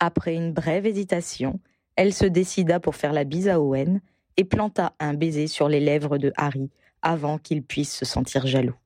Après 0.00 0.34
une 0.34 0.52
brève 0.52 0.86
hésitation, 0.86 1.60
elle 1.96 2.12
se 2.12 2.24
décida 2.24 2.80
pour 2.80 2.96
faire 2.96 3.12
la 3.12 3.24
bise 3.24 3.48
à 3.48 3.60
Owen 3.60 4.00
et 4.36 4.44
planta 4.44 4.94
un 5.00 5.14
baiser 5.14 5.46
sur 5.46 5.68
les 5.68 5.80
lèvres 5.80 6.18
de 6.18 6.32
Harry 6.36 6.70
avant 7.02 7.38
qu'il 7.38 7.62
puisse 7.62 7.94
se 7.94 8.04
sentir 8.04 8.46
jaloux. 8.46 8.76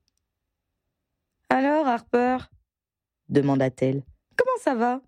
Alors, 1.49 1.87
Harper? 1.87 2.37
demanda-t-elle. 3.29 4.03
Comment 4.35 4.57
ça 4.59 4.75
va? 4.75 5.01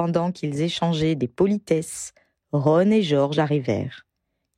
Pendant 0.00 0.32
qu'ils 0.32 0.62
échangeaient 0.62 1.14
des 1.14 1.28
politesses, 1.28 2.14
Ron 2.52 2.90
et 2.90 3.02
George 3.02 3.38
arrivèrent. 3.38 4.06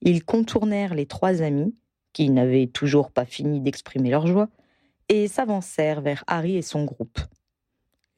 Ils 0.00 0.24
contournèrent 0.24 0.94
les 0.94 1.06
trois 1.06 1.42
amis, 1.42 1.76
qui 2.12 2.30
n'avaient 2.30 2.68
toujours 2.68 3.10
pas 3.10 3.24
fini 3.24 3.60
d'exprimer 3.60 4.08
leur 4.08 4.28
joie, 4.28 4.50
et 5.08 5.26
s'avancèrent 5.26 6.00
vers 6.00 6.22
Harry 6.28 6.56
et 6.56 6.62
son 6.62 6.84
groupe. 6.84 7.18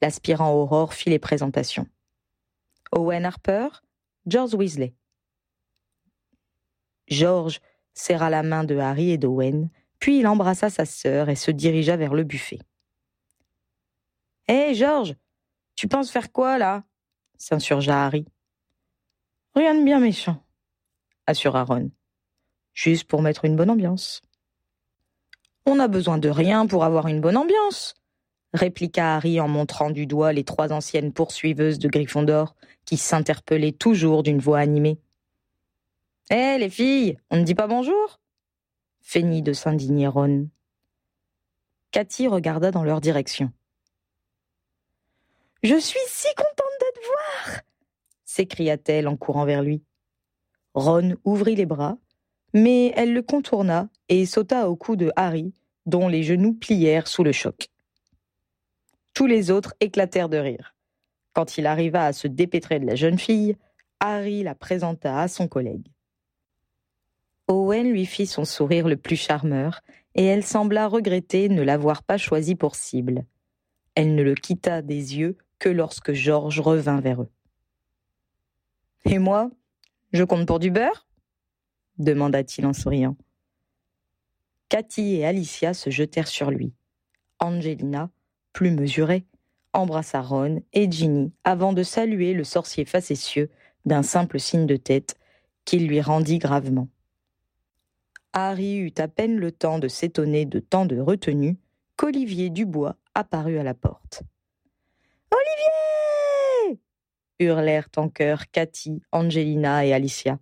L'aspirant 0.03 0.53
Aurore 0.53 0.93
fit 0.93 1.09
les 1.09 1.17
présentations. 1.17 1.87
Owen 2.91 3.25
Harper, 3.25 3.69
George 4.27 4.53
Weasley. 4.53 4.93
George 7.07 7.59
serra 7.95 8.29
la 8.29 8.43
main 8.43 8.63
de 8.63 8.77
Harry 8.77 9.09
et 9.09 9.17
d'Owen, 9.17 9.71
puis 9.97 10.19
il 10.19 10.27
embrassa 10.27 10.69
sa 10.69 10.85
sœur 10.85 11.29
et 11.29 11.35
se 11.35 11.49
dirigea 11.49 11.97
vers 11.97 12.13
le 12.13 12.23
buffet. 12.23 12.59
Hé, 14.47 14.75
George, 14.75 15.15
tu 15.75 15.87
penses 15.87 16.11
faire 16.11 16.31
quoi 16.31 16.59
là? 16.59 16.83
S'insurgea 17.37 18.05
Harry. 18.05 18.25
Rien 19.55 19.75
de 19.75 19.83
bien 19.83 19.99
méchant, 19.99 20.43
assura 21.27 21.63
Ron. 21.63 21.91
Juste 22.73 23.05
pour 23.05 23.21
mettre 23.21 23.45
une 23.45 23.55
bonne 23.55 23.69
ambiance. 23.69 24.21
On 25.65 25.75
n'a 25.75 25.87
besoin 25.87 26.17
de 26.17 26.29
rien 26.29 26.67
pour 26.67 26.83
avoir 26.83 27.07
une 27.07 27.21
bonne 27.21 27.37
ambiance, 27.37 27.95
répliqua 28.53 29.15
Harry 29.15 29.39
en 29.39 29.47
montrant 29.47 29.89
du 29.89 30.05
doigt 30.05 30.33
les 30.33 30.43
trois 30.43 30.73
anciennes 30.73 31.13
poursuiveuses 31.13 31.79
de 31.79 31.87
Gryffondor 31.87 32.55
qui 32.85 32.97
s'interpellaient 32.97 33.71
toujours 33.71 34.23
d'une 34.23 34.39
voix 34.39 34.59
animée. 34.59 34.99
Hé, 36.29 36.57
les 36.57 36.69
filles, 36.69 37.17
on 37.29 37.37
ne 37.37 37.43
dit 37.43 37.55
pas 37.55 37.67
bonjour? 37.67 38.19
feignit 39.01 39.43
de 39.43 39.53
s'indigner 39.53 40.07
Ron. 40.07 40.49
Cathy 41.91 42.27
regarda 42.27 42.71
dans 42.71 42.83
leur 42.83 42.99
direction. 43.01 43.51
Je 45.63 45.79
suis 45.79 45.99
si 46.07 46.27
contente 46.35 46.64
s'écria-t-elle 48.25 49.07
en 49.07 49.17
courant 49.17 49.45
vers 49.45 49.61
lui. 49.61 49.83
Ron 50.73 51.15
ouvrit 51.23 51.55
les 51.55 51.65
bras, 51.65 51.97
mais 52.53 52.91
elle 52.95 53.13
le 53.13 53.21
contourna 53.21 53.89
et 54.09 54.25
sauta 54.25 54.69
au 54.69 54.75
cou 54.75 54.95
de 54.95 55.11
Harry, 55.15 55.53
dont 55.85 56.07
les 56.07 56.23
genoux 56.23 56.53
plièrent 56.53 57.07
sous 57.07 57.23
le 57.23 57.31
choc. 57.31 57.69
Tous 59.13 59.27
les 59.27 59.51
autres 59.51 59.73
éclatèrent 59.79 60.29
de 60.29 60.37
rire. 60.37 60.75
Quand 61.33 61.57
il 61.57 61.67
arriva 61.67 62.05
à 62.05 62.13
se 62.13 62.27
dépêtrer 62.27 62.79
de 62.79 62.85
la 62.85 62.95
jeune 62.95 63.19
fille, 63.19 63.55
Harry 63.99 64.43
la 64.43 64.55
présenta 64.55 65.19
à 65.19 65.27
son 65.27 65.47
collègue. 65.47 65.87
Owen 67.47 67.89
lui 67.89 68.05
fit 68.05 68.25
son 68.25 68.43
sourire 68.45 68.87
le 68.87 68.97
plus 68.97 69.15
charmeur, 69.15 69.81
et 70.15 70.25
elle 70.25 70.43
sembla 70.43 70.87
regretter 70.87 71.49
ne 71.49 71.61
l'avoir 71.61 72.03
pas 72.03 72.17
choisi 72.17 72.55
pour 72.55 72.75
cible. 72.75 73.25
Elle 73.95 74.15
ne 74.15 74.23
le 74.23 74.33
quitta 74.33 74.81
des 74.81 75.17
yeux 75.17 75.37
que 75.59 75.69
lorsque 75.69 76.13
Georges 76.13 76.59
revint 76.59 76.99
vers 77.01 77.21
eux. 77.21 77.29
Et 79.05 79.19
moi, 79.19 79.51
je 80.13 80.23
compte 80.23 80.47
pour 80.47 80.59
du 80.59 80.71
beurre? 80.71 81.07
demanda-t-il 81.97 82.65
en 82.65 82.73
souriant. 82.73 83.15
Cathy 84.69 85.15
et 85.15 85.25
Alicia 85.25 85.73
se 85.73 85.89
jetèrent 85.89 86.27
sur 86.27 86.51
lui. 86.51 86.73
Angelina, 87.39 88.09
plus 88.51 88.71
mesurée, 88.71 89.25
embrassa 89.73 90.21
Ron 90.21 90.61
et 90.73 90.91
Ginny 90.91 91.31
avant 91.43 91.73
de 91.73 91.83
saluer 91.83 92.33
le 92.33 92.43
sorcier 92.43 92.85
facétieux 92.85 93.49
d'un 93.85 94.03
simple 94.03 94.39
signe 94.39 94.65
de 94.65 94.77
tête 94.77 95.15
qu'il 95.65 95.87
lui 95.87 96.01
rendit 96.01 96.39
gravement. 96.39 96.89
Harry 98.33 98.77
eut 98.77 98.93
à 98.97 99.07
peine 99.07 99.37
le 99.37 99.51
temps 99.51 99.79
de 99.79 99.87
s'étonner 99.87 100.45
de 100.45 100.59
tant 100.59 100.85
de 100.85 100.99
retenue 100.99 101.57
qu'Olivier 101.95 102.49
Dubois 102.49 102.97
apparut 103.13 103.57
à 103.57 103.63
la 103.63 103.73
porte. 103.73 104.23
Olivier 105.31 106.79
hurlèrent 107.39 107.89
en 107.97 108.09
chœur 108.09 108.49
Cathy, 108.51 109.01
Angelina 109.11 109.85
et 109.85 109.93
Alicia. 109.93 110.39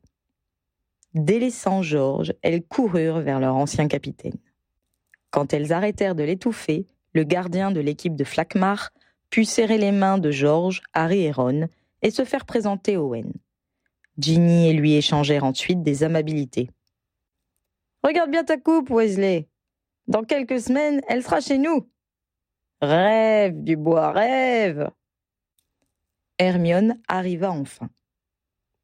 Délaissant 1.14 1.82
Georges, 1.82 2.34
elles 2.42 2.64
coururent 2.64 3.20
vers 3.20 3.40
leur 3.40 3.56
ancien 3.56 3.88
capitaine. 3.88 4.38
Quand 5.32 5.54
elles 5.54 5.74
arrêtèrent 5.74 6.16
de 6.16 6.24
l'étouffer, 6.24 6.86
le 7.14 7.24
gardien 7.24 7.72
de 7.72 7.80
l'équipe 7.80 8.16
de 8.16 8.24
Flakmar 8.24 8.92
put 9.30 9.46
serrer 9.46 9.78
les 9.78 9.92
mains 9.92 10.18
de 10.18 10.32
Georges, 10.32 10.82
Harry 10.94 11.24
et 11.24 11.32
Ron 11.32 11.68
et 12.02 12.12
se 12.12 12.26
faire 12.26 12.46
présenter 12.46 12.98
Owen. 12.98 13.32
Ginny 14.18 14.70
et 14.70 14.74
lui 14.74 14.94
échangèrent 14.94 15.44
ensuite 15.44 15.82
des 15.82 16.04
amabilités. 16.04 16.70
Regarde 18.04 18.30
bien 18.30 18.44
ta 18.44 18.58
coupe, 18.58 18.90
Wesley. 18.90 19.48
Dans 20.08 20.24
quelques 20.24 20.60
semaines, 20.60 21.02
elle 21.08 21.24
sera 21.24 21.40
chez 21.40 21.58
nous. 21.58 21.90
Rêve, 22.84 23.64
Dubois, 23.64 24.12
rêve. 24.12 24.90
Hermione 26.38 27.00
arriva 27.08 27.50
enfin. 27.50 27.90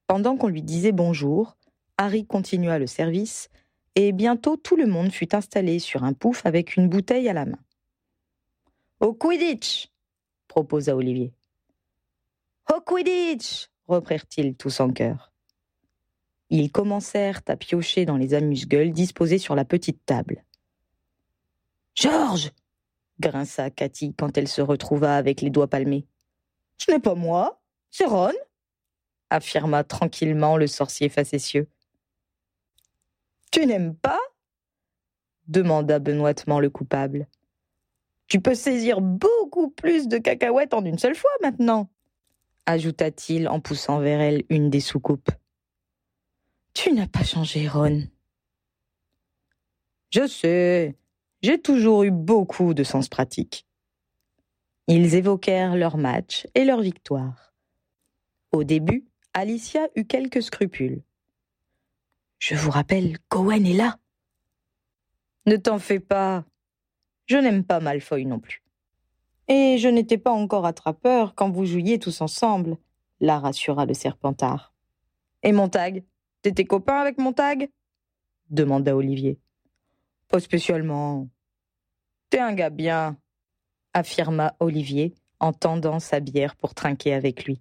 Pendant 0.08 0.38
qu'on 0.38 0.48
lui 0.48 0.62
disait 0.62 0.94
bonjour, 0.94 1.58
Harry 1.98 2.26
continua 2.26 2.80
le 2.80 2.88
service, 2.88 3.50
et 3.96 4.14
bientôt 4.14 4.56
tout 4.56 4.78
le 4.78 4.86
monde 4.86 5.12
fut 5.12 5.36
installé 5.36 5.80
sur 5.80 6.06
un 6.06 6.14
pouf 6.14 6.46
avec 6.46 6.78
une 6.78 6.88
bouteille 6.88 7.28
à 7.28 7.34
la 7.34 7.46
main. 7.46 7.60
Au 9.02 9.14
Quidditch 9.14 9.90
proposa 10.48 10.96
Olivier. 10.96 11.34
Au 12.74 12.80
Quidditch 12.80 13.68
reprirent-ils 13.90 14.56
tous 14.56 14.80
en 14.80 14.94
chœur. 14.94 15.34
Ils 16.50 16.72
commencèrent 16.72 17.42
à 17.50 17.58
piocher 17.58 18.06
dans 18.06 18.16
les 18.16 18.34
amuse-gueules 18.34 18.94
disposées 18.94 19.40
sur 19.40 19.56
la 19.56 19.66
petite 19.66 20.06
table. 20.06 20.46
Georges 21.96 22.52
grinça 23.20 23.70
Cathy 23.70 24.14
quand 24.14 24.38
elle 24.38 24.48
se 24.48 24.62
retrouva 24.62 25.16
avec 25.16 25.42
les 25.42 25.50
doigts 25.50 25.68
palmés. 25.68 26.06
Ce 26.78 26.92
n'est 26.92 27.00
pas 27.00 27.16
moi, 27.16 27.62
c'est 27.92 28.06
Ron, 28.06 28.34
affirma 29.30 29.84
tranquillement 29.84 30.58
le 30.58 30.68
sorcier 30.68 31.10
facétieux. 31.10 31.68
Tu 33.52 33.66
n'aimes 33.66 33.96
pas? 33.96 34.20
demanda 35.48 35.98
benoîtement 35.98 36.60
le 36.60 36.70
coupable. 36.70 37.28
Tu 38.28 38.40
peux 38.40 38.54
saisir 38.54 39.02
beaucoup 39.02 39.72
plus 39.72 40.08
de 40.08 40.20
cacahuètes 40.20 40.76
en 40.76 40.86
une 40.86 41.00
seule 41.00 41.16
fois 41.16 41.32
maintenant, 41.42 41.90
ajouta-t-il 42.68 43.50
en 43.50 43.60
poussant 43.60 44.00
vers 44.00 44.22
elle 44.22 44.44
une 44.50 44.70
des 44.70 44.80
soucoupes. 44.80 45.32
Tu 46.74 46.94
n'as 46.94 47.08
pas 47.08 47.24
changé, 47.24 47.68
Ron. 47.68 48.04
Je 50.12 50.28
sais, 50.28 50.96
j'ai 51.42 51.62
toujours 51.62 52.04
eu 52.04 52.12
beaucoup 52.12 52.74
de 52.74 52.84
sens 52.84 53.10
pratique. 53.10 53.66
Ils 54.88 55.16
évoquèrent 55.16 55.76
leur 55.76 55.98
match 55.98 56.48
et 56.56 56.66
leur 56.66 56.82
victoire. 56.82 57.54
Au 58.52 58.64
début, 58.64 59.06
Alicia 59.34 59.88
eut 59.96 60.06
quelques 60.06 60.42
scrupules. 60.42 61.04
Je 62.40 62.56
vous 62.56 62.72
rappelle 62.72 63.18
qu'Owen 63.30 63.66
est 63.66 63.74
là. 63.74 63.98
Ne 65.46 65.58
t'en 65.58 65.80
fais 65.80 66.00
pas. 66.00 66.46
Je 67.28 67.38
n'aime 67.38 67.64
pas 67.64 67.80
Malfoy 67.80 68.26
non 68.26 68.40
plus. 68.40 68.64
Et 69.48 69.78
je 69.78 69.88
n'étais 69.88 70.18
pas 70.18 70.32
encore 70.32 70.66
attrapeur 70.66 71.36
quand 71.36 71.50
vous 71.50 71.66
jouiez 71.66 72.00
tous 72.00 72.22
ensemble, 72.22 72.78
la 73.20 73.40
rassura 73.40 73.86
le 73.86 73.94
serpentard. 73.94 74.74
Et 75.44 75.52
Montag 75.52 76.04
T'étais 76.42 76.66
copain 76.66 76.96
avec 76.96 77.18
Montag? 77.18 77.70
demanda 78.50 78.96
Olivier. 78.96 79.38
Pas 80.30 80.40
spécialement. 80.40 81.28
T'es 82.30 82.40
un 82.40 82.54
gars 82.54 82.70
bien, 82.70 83.18
affirma 83.94 84.56
Olivier 84.60 85.16
en 85.40 85.54
tendant 85.54 86.00
sa 86.00 86.20
bière 86.20 86.56
pour 86.56 86.76
trinquer 86.76 87.14
avec 87.14 87.46
lui. 87.46 87.60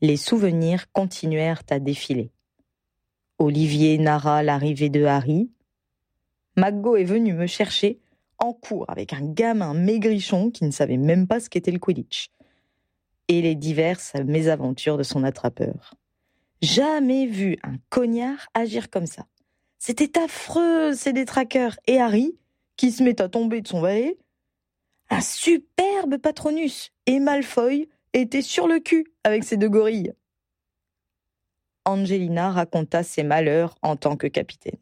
Les 0.00 0.16
souvenirs 0.16 0.90
continuèrent 0.92 1.62
à 1.70 1.80
défiler. 1.80 2.30
Olivier 3.38 3.98
narra 3.98 4.42
l'arrivée 4.44 4.90
de 4.90 5.04
Harry. 5.04 5.50
Maggo 6.56 6.96
est 6.96 7.04
venu 7.04 7.32
me 7.32 7.46
chercher 7.46 7.98
en 8.38 8.52
cours 8.52 8.88
avec 8.88 9.12
un 9.12 9.22
gamin 9.22 9.74
maigrichon 9.74 10.50
qui 10.50 10.64
ne 10.64 10.70
savait 10.70 10.96
même 10.96 11.26
pas 11.26 11.40
ce 11.40 11.50
qu'était 11.50 11.72
le 11.72 11.78
Quidditch, 11.78 12.30
et 13.28 13.42
les 13.42 13.56
diverses 13.56 14.14
mésaventures 14.14 14.96
de 14.96 15.02
son 15.02 15.24
attrapeur. 15.24 15.94
Jamais 16.62 17.26
vu 17.26 17.56
un 17.62 17.76
cognard 17.88 18.48
agir 18.54 18.88
comme 18.88 19.06
ça. 19.06 19.26
C'était 19.80 20.18
affreux, 20.18 20.92
ces 20.92 21.14
détraqueurs. 21.14 21.76
Et 21.86 21.98
Harry, 21.98 22.36
qui 22.76 22.92
se 22.92 23.02
met 23.02 23.20
à 23.20 23.30
tomber 23.30 23.62
de 23.62 23.66
son 23.66 23.80
valet, 23.80 24.18
un 25.08 25.22
superbe 25.22 26.18
patronus. 26.18 26.92
Et 27.06 27.18
Malfoy 27.18 27.88
était 28.12 28.42
sur 28.42 28.68
le 28.68 28.78
cul 28.78 29.06
avec 29.24 29.42
ses 29.42 29.56
deux 29.56 29.70
gorilles. 29.70 30.12
Angelina 31.86 32.52
raconta 32.52 33.02
ses 33.02 33.22
malheurs 33.22 33.74
en 33.80 33.96
tant 33.96 34.18
que 34.18 34.26
capitaine. 34.26 34.78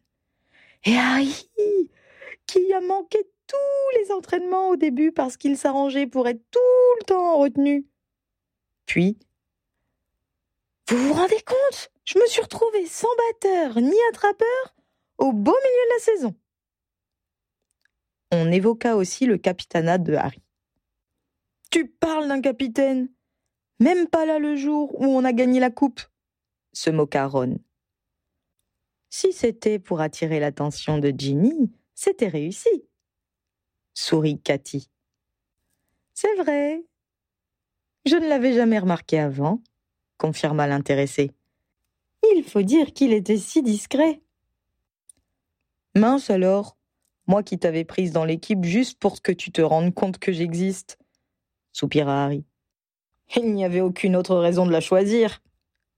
Et 0.84 0.96
Harry, 0.96 1.48
qui 2.46 2.72
a 2.72 2.80
manqué 2.80 3.18
tous 3.46 4.00
les 4.00 4.10
entraînements 4.10 4.68
au 4.70 4.76
début 4.76 5.12
parce 5.12 5.36
qu'il 5.36 5.56
s'arrangeait 5.56 6.08
pour 6.08 6.26
être 6.26 6.42
tout 6.50 6.98
le 6.98 7.04
temps 7.04 7.34
en 7.34 7.38
retenue. 7.38 7.86
Puis, 8.84 9.16
vous 10.88 10.96
vous 10.96 11.14
rendez 11.14 11.40
compte? 11.46 11.92
Je 12.04 12.18
me 12.18 12.26
suis 12.26 12.42
retrouvée 12.42 12.86
sans 12.86 13.08
batteur 13.16 13.80
ni 13.80 13.96
attrapeur 14.10 14.74
au 15.18 15.32
beau 15.32 15.52
milieu 15.52 15.84
de 15.84 15.94
la 15.94 16.00
saison. 16.00 16.34
On 18.30 18.50
évoqua 18.50 18.96
aussi 18.96 19.26
le 19.26 19.38
capitanat 19.38 19.98
de 19.98 20.14
Harry. 20.14 20.42
Tu 21.70 21.86
parles 21.86 22.28
d'un 22.28 22.40
capitaine 22.40 23.08
Même 23.80 24.06
pas 24.08 24.26
là 24.26 24.38
le 24.38 24.56
jour 24.56 24.98
où 25.00 25.04
on 25.04 25.24
a 25.24 25.32
gagné 25.32 25.60
la 25.60 25.70
coupe 25.70 26.00
se 26.72 26.90
moqua 26.90 27.26
Ron. 27.26 27.58
Si 29.10 29.32
c'était 29.32 29.78
pour 29.78 30.00
attirer 30.00 30.38
l'attention 30.38 30.98
de 30.98 31.12
Ginny, 31.16 31.72
c'était 31.94 32.28
réussi. 32.28 32.84
Sourit 33.94 34.40
Cathy. 34.40 34.90
C'est 36.14 36.34
vrai. 36.36 36.84
Je 38.04 38.16
ne 38.16 38.28
l'avais 38.28 38.52
jamais 38.52 38.78
remarqué 38.78 39.18
avant 39.18 39.62
confirma 40.18 40.66
l'intéressé. 40.66 41.30
Il 42.34 42.42
faut 42.42 42.62
dire 42.62 42.92
qu'il 42.92 43.12
était 43.12 43.38
si 43.38 43.62
discret. 43.62 44.20
Mince 45.98 46.30
alors, 46.30 46.76
moi 47.26 47.42
qui 47.42 47.58
t'avais 47.58 47.82
prise 47.82 48.12
dans 48.12 48.24
l'équipe 48.24 48.62
juste 48.62 49.00
pour 49.00 49.20
que 49.20 49.32
tu 49.32 49.50
te 49.50 49.60
rendes 49.60 49.92
compte 49.92 50.18
que 50.18 50.30
j'existe, 50.30 50.96
soupira 51.72 52.24
Harry. 52.24 52.44
Il 53.34 53.52
n'y 53.52 53.64
avait 53.64 53.80
aucune 53.80 54.14
autre 54.14 54.36
raison 54.36 54.64
de 54.64 54.70
la 54.70 54.80
choisir, 54.80 55.42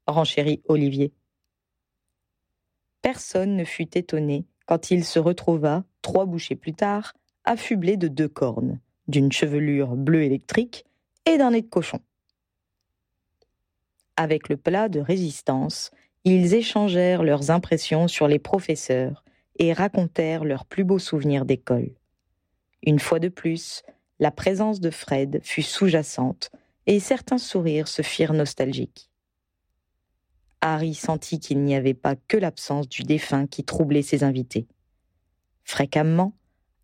renchérit 0.06 0.62
Olivier. 0.68 1.12
Personne 3.02 3.56
ne 3.56 3.64
fut 3.64 3.98
étonné 3.98 4.46
quand 4.64 4.90
il 4.90 5.04
se 5.04 5.18
retrouva, 5.18 5.84
trois 6.00 6.24
bouchées 6.24 6.56
plus 6.56 6.72
tard, 6.72 7.12
affublé 7.44 7.98
de 7.98 8.08
deux 8.08 8.28
cornes, 8.28 8.80
d'une 9.06 9.30
chevelure 9.30 9.96
bleue 9.96 10.22
électrique 10.22 10.86
et 11.26 11.36
d'un 11.36 11.50
nez 11.50 11.60
de 11.60 11.68
cochon. 11.68 12.00
Avec 14.16 14.48
le 14.48 14.56
plat 14.56 14.88
de 14.88 15.00
résistance, 15.00 15.90
ils 16.24 16.54
échangèrent 16.54 17.22
leurs 17.22 17.50
impressions 17.50 18.08
sur 18.08 18.28
les 18.28 18.38
professeurs 18.38 19.24
et 19.60 19.74
racontèrent 19.74 20.44
leurs 20.44 20.64
plus 20.64 20.84
beaux 20.84 20.98
souvenirs 20.98 21.44
d'école. 21.44 21.90
Une 22.82 22.98
fois 22.98 23.18
de 23.20 23.28
plus, 23.28 23.82
la 24.18 24.30
présence 24.30 24.80
de 24.80 24.90
Fred 24.90 25.40
fut 25.44 25.62
sous-jacente 25.62 26.50
et 26.86 26.98
certains 26.98 27.38
sourires 27.38 27.86
se 27.86 28.00
firent 28.00 28.32
nostalgiques. 28.32 29.10
Harry 30.62 30.94
sentit 30.94 31.38
qu'il 31.38 31.62
n'y 31.62 31.74
avait 31.74 31.94
pas 31.94 32.16
que 32.16 32.38
l'absence 32.38 32.88
du 32.88 33.02
défunt 33.02 33.46
qui 33.46 33.62
troublait 33.64 34.02
ses 34.02 34.24
invités. 34.24 34.66
Fréquemment, 35.62 36.34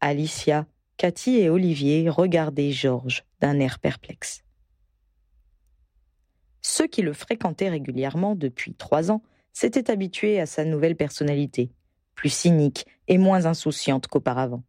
Alicia, 0.01 0.67
Cathy 0.99 1.39
et 1.39 1.49
Olivier 1.49 2.09
regardaient 2.11 2.73
Georges 2.73 3.25
d'un 3.41 3.59
air 3.59 3.79
perplexe. 3.79 4.43
Ceux 6.61 6.87
qui 6.87 7.01
le 7.01 7.15
fréquentaient 7.15 7.71
régulièrement 7.71 8.35
depuis 8.35 8.75
trois 8.75 9.11
ans 9.11 9.23
s'étaient 9.53 9.91
habitués 9.91 10.41
à 10.41 10.47
sa 10.47 10.65
nouvelle 10.65 10.97
personnalité, 10.97 11.71
plus 12.17 12.31
cynique 12.31 12.87
et 13.07 13.19
moins 13.19 13.47
insouciante 13.47 14.09
qu'auparavant. 14.09 14.65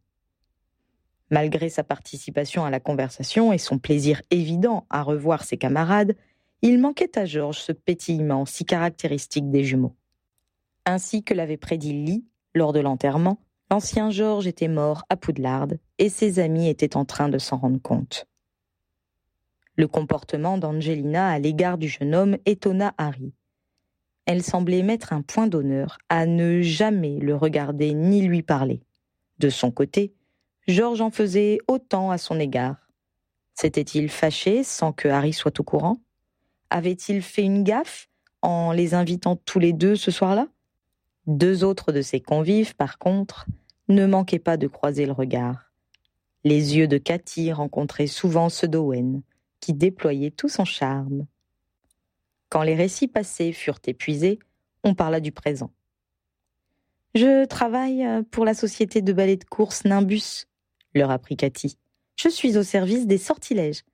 Malgré 1.30 1.68
sa 1.68 1.82
participation 1.82 2.64
à 2.64 2.70
la 2.70 2.80
conversation 2.80 3.52
et 3.52 3.58
son 3.58 3.78
plaisir 3.78 4.22
évident 4.30 4.86
à 4.88 5.02
revoir 5.02 5.42
ses 5.44 5.56
camarades, 5.56 6.14
il 6.62 6.78
manquait 6.78 7.18
à 7.18 7.24
Georges 7.24 7.58
ce 7.58 7.72
pétillement 7.72 8.46
si 8.46 8.64
caractéristique 8.64 9.50
des 9.50 9.64
jumeaux. 9.64 9.96
Ainsi 10.86 11.22
que 11.22 11.34
l'avait 11.34 11.58
prédit 11.58 11.92
Lee 11.92 12.24
lors 12.54 12.72
de 12.72 12.80
l'enterrement, 12.80 13.40
l'ancien 13.70 14.10
Georges 14.10 14.46
était 14.46 14.68
mort 14.68 15.04
à 15.10 15.16
Poudlard 15.16 15.68
et 15.98 16.08
ses 16.08 16.38
amis 16.38 16.68
étaient 16.68 16.96
en 16.96 17.04
train 17.04 17.28
de 17.28 17.38
s'en 17.38 17.58
rendre 17.58 17.80
compte. 17.80 18.26
Le 19.76 19.86
comportement 19.86 20.58
d'Angelina 20.58 21.28
à 21.28 21.38
l'égard 21.38 21.78
du 21.78 21.88
jeune 21.88 22.14
homme 22.14 22.38
étonna 22.46 22.94
Harry. 22.98 23.32
Elle 24.28 24.42
semblait 24.42 24.82
mettre 24.82 25.14
un 25.14 25.22
point 25.22 25.46
d'honneur 25.46 25.96
à 26.10 26.26
ne 26.26 26.60
jamais 26.60 27.18
le 27.18 27.34
regarder 27.34 27.94
ni 27.94 28.20
lui 28.20 28.42
parler. 28.42 28.82
De 29.38 29.48
son 29.48 29.70
côté, 29.70 30.12
Georges 30.66 31.00
en 31.00 31.10
faisait 31.10 31.60
autant 31.66 32.10
à 32.10 32.18
son 32.18 32.38
égard. 32.38 32.90
S'était-il 33.54 34.10
fâché 34.10 34.64
sans 34.64 34.92
que 34.92 35.08
Harry 35.08 35.32
soit 35.32 35.58
au 35.58 35.62
courant? 35.62 35.96
Avait-il 36.68 37.22
fait 37.22 37.42
une 37.42 37.64
gaffe 37.64 38.10
en 38.42 38.72
les 38.72 38.92
invitant 38.92 39.36
tous 39.36 39.60
les 39.60 39.72
deux 39.72 39.96
ce 39.96 40.10
soir-là? 40.10 40.48
Deux 41.26 41.64
autres 41.64 41.90
de 41.90 42.02
ses 42.02 42.20
convives, 42.20 42.76
par 42.76 42.98
contre, 42.98 43.46
ne 43.88 44.04
manquaient 44.04 44.38
pas 44.38 44.58
de 44.58 44.66
croiser 44.66 45.06
le 45.06 45.12
regard. 45.12 45.72
Les 46.44 46.76
yeux 46.76 46.86
de 46.86 46.98
Cathy 46.98 47.50
rencontraient 47.50 48.06
souvent 48.06 48.50
ceux 48.50 48.68
d'Owen, 48.68 49.22
qui 49.60 49.72
déployait 49.72 50.32
tout 50.32 50.50
son 50.50 50.66
charme. 50.66 51.24
Quand 52.48 52.62
les 52.62 52.74
récits 52.74 53.08
passés 53.08 53.52
furent 53.52 53.80
épuisés, 53.86 54.38
on 54.84 54.94
parla 54.94 55.20
du 55.20 55.32
présent. 55.32 55.70
Je 57.14 57.44
travaille 57.46 58.04
euh, 58.04 58.22
pour 58.30 58.44
la 58.44 58.54
société 58.54 59.02
de 59.02 59.12
ballet 59.12 59.36
de 59.36 59.44
course 59.44 59.84
Nimbus, 59.84 60.46
leur 60.94 61.10
apprit 61.10 61.36
Cathy. 61.36 61.76
Je 62.16 62.28
suis 62.28 62.56
au 62.56 62.62
service 62.62 63.06
des 63.06 63.18
sortilèges. 63.18 63.84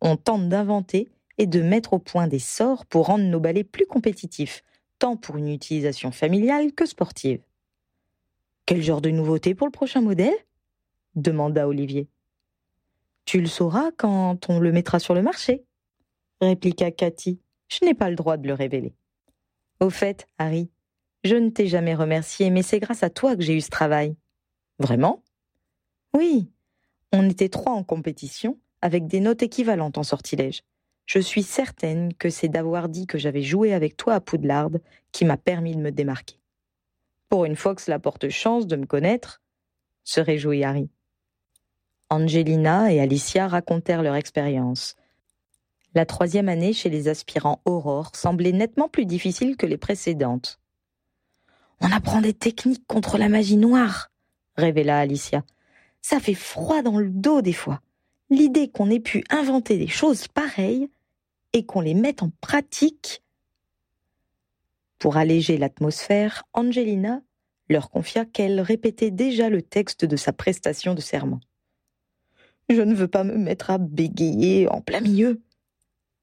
On 0.00 0.16
tente 0.16 0.48
d'inventer 0.48 1.08
et 1.38 1.46
de 1.46 1.62
mettre 1.62 1.94
au 1.94 1.98
point 1.98 2.26
des 2.26 2.38
sorts 2.38 2.86
pour 2.86 3.06
rendre 3.06 3.24
nos 3.24 3.40
ballets 3.40 3.64
plus 3.64 3.86
compétitifs, 3.86 4.62
tant 4.98 5.16
pour 5.16 5.36
une 5.36 5.48
utilisation 5.48 6.10
familiale 6.10 6.72
que 6.72 6.86
sportive. 6.86 7.40
Quel 8.66 8.82
genre 8.82 9.00
de 9.00 9.10
nouveauté 9.10 9.54
pour 9.54 9.66
le 9.66 9.72
prochain 9.72 10.00
modèle? 10.00 10.34
demanda 11.16 11.66
Olivier. 11.66 12.08
Tu 13.24 13.40
le 13.40 13.46
sauras 13.46 13.90
quand 13.96 14.48
on 14.48 14.60
le 14.60 14.72
mettra 14.72 14.98
sur 14.98 15.14
le 15.14 15.22
marché, 15.22 15.64
répliqua 16.40 16.90
Cathy. 16.90 17.40
Je 17.70 17.84
n'ai 17.84 17.94
pas 17.94 18.10
le 18.10 18.16
droit 18.16 18.36
de 18.36 18.48
le 18.48 18.54
révéler. 18.54 18.92
Au 19.78 19.90
fait, 19.90 20.26
Harry, 20.38 20.68
je 21.24 21.36
ne 21.36 21.50
t'ai 21.50 21.68
jamais 21.68 21.94
remercié, 21.94 22.50
mais 22.50 22.62
c'est 22.62 22.80
grâce 22.80 23.02
à 23.02 23.10
toi 23.10 23.36
que 23.36 23.42
j'ai 23.42 23.54
eu 23.54 23.60
ce 23.60 23.70
travail. 23.70 24.16
Vraiment? 24.78 25.22
Oui. 26.12 26.50
On 27.12 27.28
était 27.28 27.48
trois 27.48 27.72
en 27.72 27.84
compétition, 27.84 28.58
avec 28.82 29.06
des 29.06 29.20
notes 29.20 29.42
équivalentes 29.42 29.98
en 29.98 30.02
sortilège. 30.02 30.62
Je 31.06 31.18
suis 31.18 31.42
certaine 31.42 32.12
que 32.14 32.30
c'est 32.30 32.48
d'avoir 32.48 32.88
dit 32.88 33.06
que 33.06 33.18
j'avais 33.18 33.42
joué 33.42 33.72
avec 33.72 33.96
toi 33.96 34.14
à 34.14 34.20
Poudlard 34.20 34.70
qui 35.12 35.24
m'a 35.24 35.36
permis 35.36 35.74
de 35.74 35.80
me 35.80 35.90
démarquer. 35.90 36.38
Pour 37.28 37.44
une 37.44 37.56
fois 37.56 37.74
que 37.74 37.82
cela 37.82 37.98
porte 37.98 38.28
chance 38.28 38.66
de 38.66 38.76
me 38.76 38.86
connaître, 38.86 39.40
se 40.04 40.20
réjouit 40.20 40.64
Harry. 40.64 40.88
Angelina 42.10 42.92
et 42.92 43.00
Alicia 43.00 43.46
racontèrent 43.46 44.02
leur 44.02 44.16
expérience. 44.16 44.96
La 45.94 46.06
troisième 46.06 46.48
année 46.48 46.72
chez 46.72 46.88
les 46.88 47.08
aspirants 47.08 47.60
Aurore 47.64 48.14
semblait 48.14 48.52
nettement 48.52 48.88
plus 48.88 49.06
difficile 49.06 49.56
que 49.56 49.66
les 49.66 49.76
précédentes. 49.76 50.60
On 51.80 51.90
apprend 51.90 52.20
des 52.20 52.34
techniques 52.34 52.86
contre 52.86 53.18
la 53.18 53.28
magie 53.28 53.56
noire, 53.56 54.10
révéla 54.56 54.98
Alicia. 54.98 55.42
Ça 56.00 56.20
fait 56.20 56.34
froid 56.34 56.82
dans 56.82 56.98
le 56.98 57.10
dos 57.10 57.42
des 57.42 57.52
fois. 57.52 57.80
L'idée 58.30 58.68
qu'on 58.68 58.90
ait 58.90 59.00
pu 59.00 59.24
inventer 59.30 59.78
des 59.78 59.88
choses 59.88 60.28
pareilles 60.28 60.88
et 61.52 61.66
qu'on 61.66 61.80
les 61.80 61.94
mette 61.94 62.22
en 62.22 62.30
pratique. 62.40 63.22
Pour 64.98 65.16
alléger 65.16 65.56
l'atmosphère, 65.56 66.44
Angelina 66.52 67.22
leur 67.68 67.90
confia 67.90 68.24
qu'elle 68.24 68.60
répétait 68.60 69.10
déjà 69.10 69.48
le 69.48 69.62
texte 69.62 70.04
de 70.04 70.16
sa 70.16 70.32
prestation 70.32 70.94
de 70.94 71.00
serment. 71.00 71.40
Je 72.68 72.82
ne 72.82 72.94
veux 72.94 73.08
pas 73.08 73.24
me 73.24 73.36
mettre 73.36 73.70
à 73.70 73.78
bégayer 73.78 74.68
en 74.68 74.80
plein 74.80 75.00
milieu, 75.00 75.40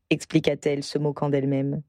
expliqua-t-elle, 0.09 0.83
se 0.83 0.97
moquant 0.97 1.29
d'elle-même. 1.29 1.81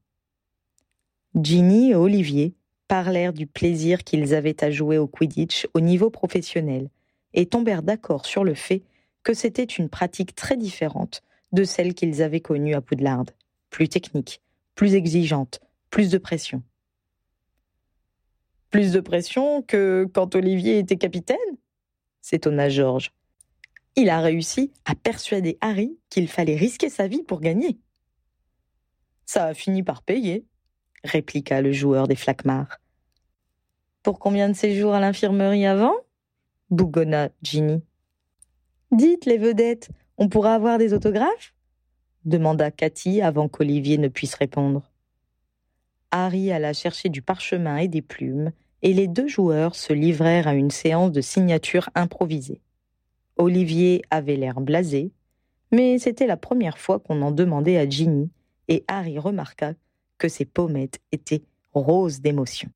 Ginny 1.35 1.91
et 1.91 1.95
Olivier 1.95 2.55
parlèrent 2.87 3.33
du 3.33 3.45
plaisir 3.45 4.03
qu'ils 4.03 4.33
avaient 4.33 4.63
à 4.63 4.71
jouer 4.71 4.97
au 4.97 5.07
Quidditch 5.07 5.67
au 5.73 5.79
niveau 5.79 6.09
professionnel 6.09 6.89
et 7.33 7.45
tombèrent 7.45 7.83
d'accord 7.83 8.25
sur 8.25 8.43
le 8.43 8.55
fait 8.55 8.83
que 9.23 9.33
c'était 9.33 9.63
une 9.63 9.89
pratique 9.89 10.35
très 10.35 10.57
différente 10.57 11.21
de 11.51 11.63
celle 11.63 11.93
qu'ils 11.93 12.21
avaient 12.21 12.39
connue 12.39 12.73
à 12.73 12.81
Poudlard, 12.81 13.25
plus 13.69 13.89
technique, 13.89 14.41
plus 14.75 14.95
exigeante, 14.95 15.59
plus 15.89 16.09
de 16.09 16.17
pression. 16.17 16.63
Plus 18.69 18.91
de 18.91 18.99
pression 18.99 19.61
que 19.61 20.07
quand 20.13 20.35
Olivier 20.35 20.79
était 20.79 20.97
capitaine? 20.97 21.37
s'étonna 22.21 22.69
Georges 22.69 23.11
il 23.95 24.09
a 24.09 24.21
réussi 24.21 24.71
à 24.85 24.95
persuader 24.95 25.57
Harry 25.59 25.97
qu'il 26.09 26.29
fallait 26.29 26.55
risquer 26.55 26.89
sa 26.89 27.07
vie 27.07 27.23
pour 27.23 27.41
gagner. 27.41 27.79
Ça 29.31 29.45
a 29.45 29.53
fini 29.53 29.83
par 29.83 30.01
payer, 30.01 30.43
répliqua 31.03 31.61
le 31.61 31.71
joueur 31.71 32.07
des 32.07 32.15
Flaquemars. 32.15 32.79
Pour 34.01 34.17
combien 34.17 34.49
de 34.49 34.55
séjours 34.55 34.95
à 34.95 34.99
l'infirmerie 34.99 35.67
avant? 35.67 35.93
bougonna 36.71 37.29
Ginny. 37.43 37.83
Dites 38.91 39.27
les 39.27 39.37
vedettes, 39.37 39.91
on 40.17 40.29
pourra 40.29 40.55
avoir 40.55 40.79
des 40.79 40.95
autographes? 40.95 41.53
demanda 42.25 42.71
Cathy 42.71 43.21
avant 43.21 43.47
qu'Olivier 43.47 43.99
ne 43.99 44.07
puisse 44.07 44.33
répondre. 44.33 44.91
Harry 46.09 46.51
alla 46.51 46.73
chercher 46.73 47.09
du 47.09 47.21
parchemin 47.21 47.77
et 47.77 47.87
des 47.87 48.01
plumes, 48.01 48.51
et 48.81 48.95
les 48.95 49.07
deux 49.07 49.27
joueurs 49.27 49.75
se 49.75 49.93
livrèrent 49.93 50.47
à 50.47 50.55
une 50.55 50.71
séance 50.71 51.11
de 51.11 51.21
signature 51.21 51.91
improvisée. 51.93 52.63
Olivier 53.37 54.01
avait 54.09 54.37
l'air 54.37 54.59
blasé, 54.59 55.11
mais 55.71 55.99
c'était 55.99 56.25
la 56.25 56.35
première 56.35 56.79
fois 56.79 56.97
qu'on 56.97 57.21
en 57.21 57.29
demandait 57.29 57.77
à 57.77 57.87
Ginny, 57.87 58.31
et 58.69 58.85
Harry 58.87 59.19
remarqua 59.19 59.73
que 60.17 60.29
ses 60.29 60.45
pommettes 60.45 61.01
étaient 61.11 61.43
roses 61.73 62.21
d'émotion. 62.21 62.69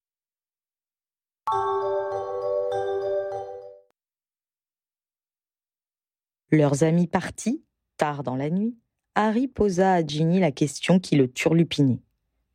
Leurs 6.51 6.83
amis 6.83 7.07
partis, 7.07 7.63
tard 7.97 8.23
dans 8.23 8.35
la 8.35 8.49
nuit, 8.49 8.77
Harry 9.15 9.47
posa 9.47 9.93
à 9.93 10.05
Ginny 10.05 10.39
la 10.39 10.51
question 10.51 10.99
qui 10.99 11.15
le 11.15 11.31
turlupinait, 11.31 12.01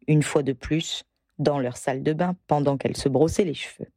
une 0.06 0.22
fois 0.22 0.42
de 0.42 0.52
plus, 0.52 1.04
dans 1.38 1.58
leur 1.58 1.76
salle 1.76 2.02
de 2.02 2.12
bain 2.12 2.36
pendant 2.46 2.76
qu'elle 2.76 2.96
se 2.96 3.08
brossait 3.08 3.44
les 3.44 3.54
cheveux. 3.54 3.88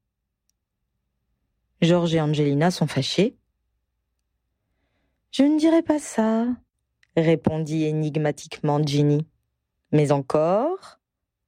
George 1.82 2.13
et 2.13 2.21
Angelina 2.21 2.69
sont 2.69 2.88
fâchés, 2.88 3.36
je 5.32 5.43
ne 5.43 5.58
dirais 5.58 5.82
pas 5.82 5.97
ça, 5.97 6.47
répondit 7.17 7.84
énigmatiquement 7.86 8.82
Ginny. 8.84 9.26
Mais 9.91 10.12
encore 10.12 11.00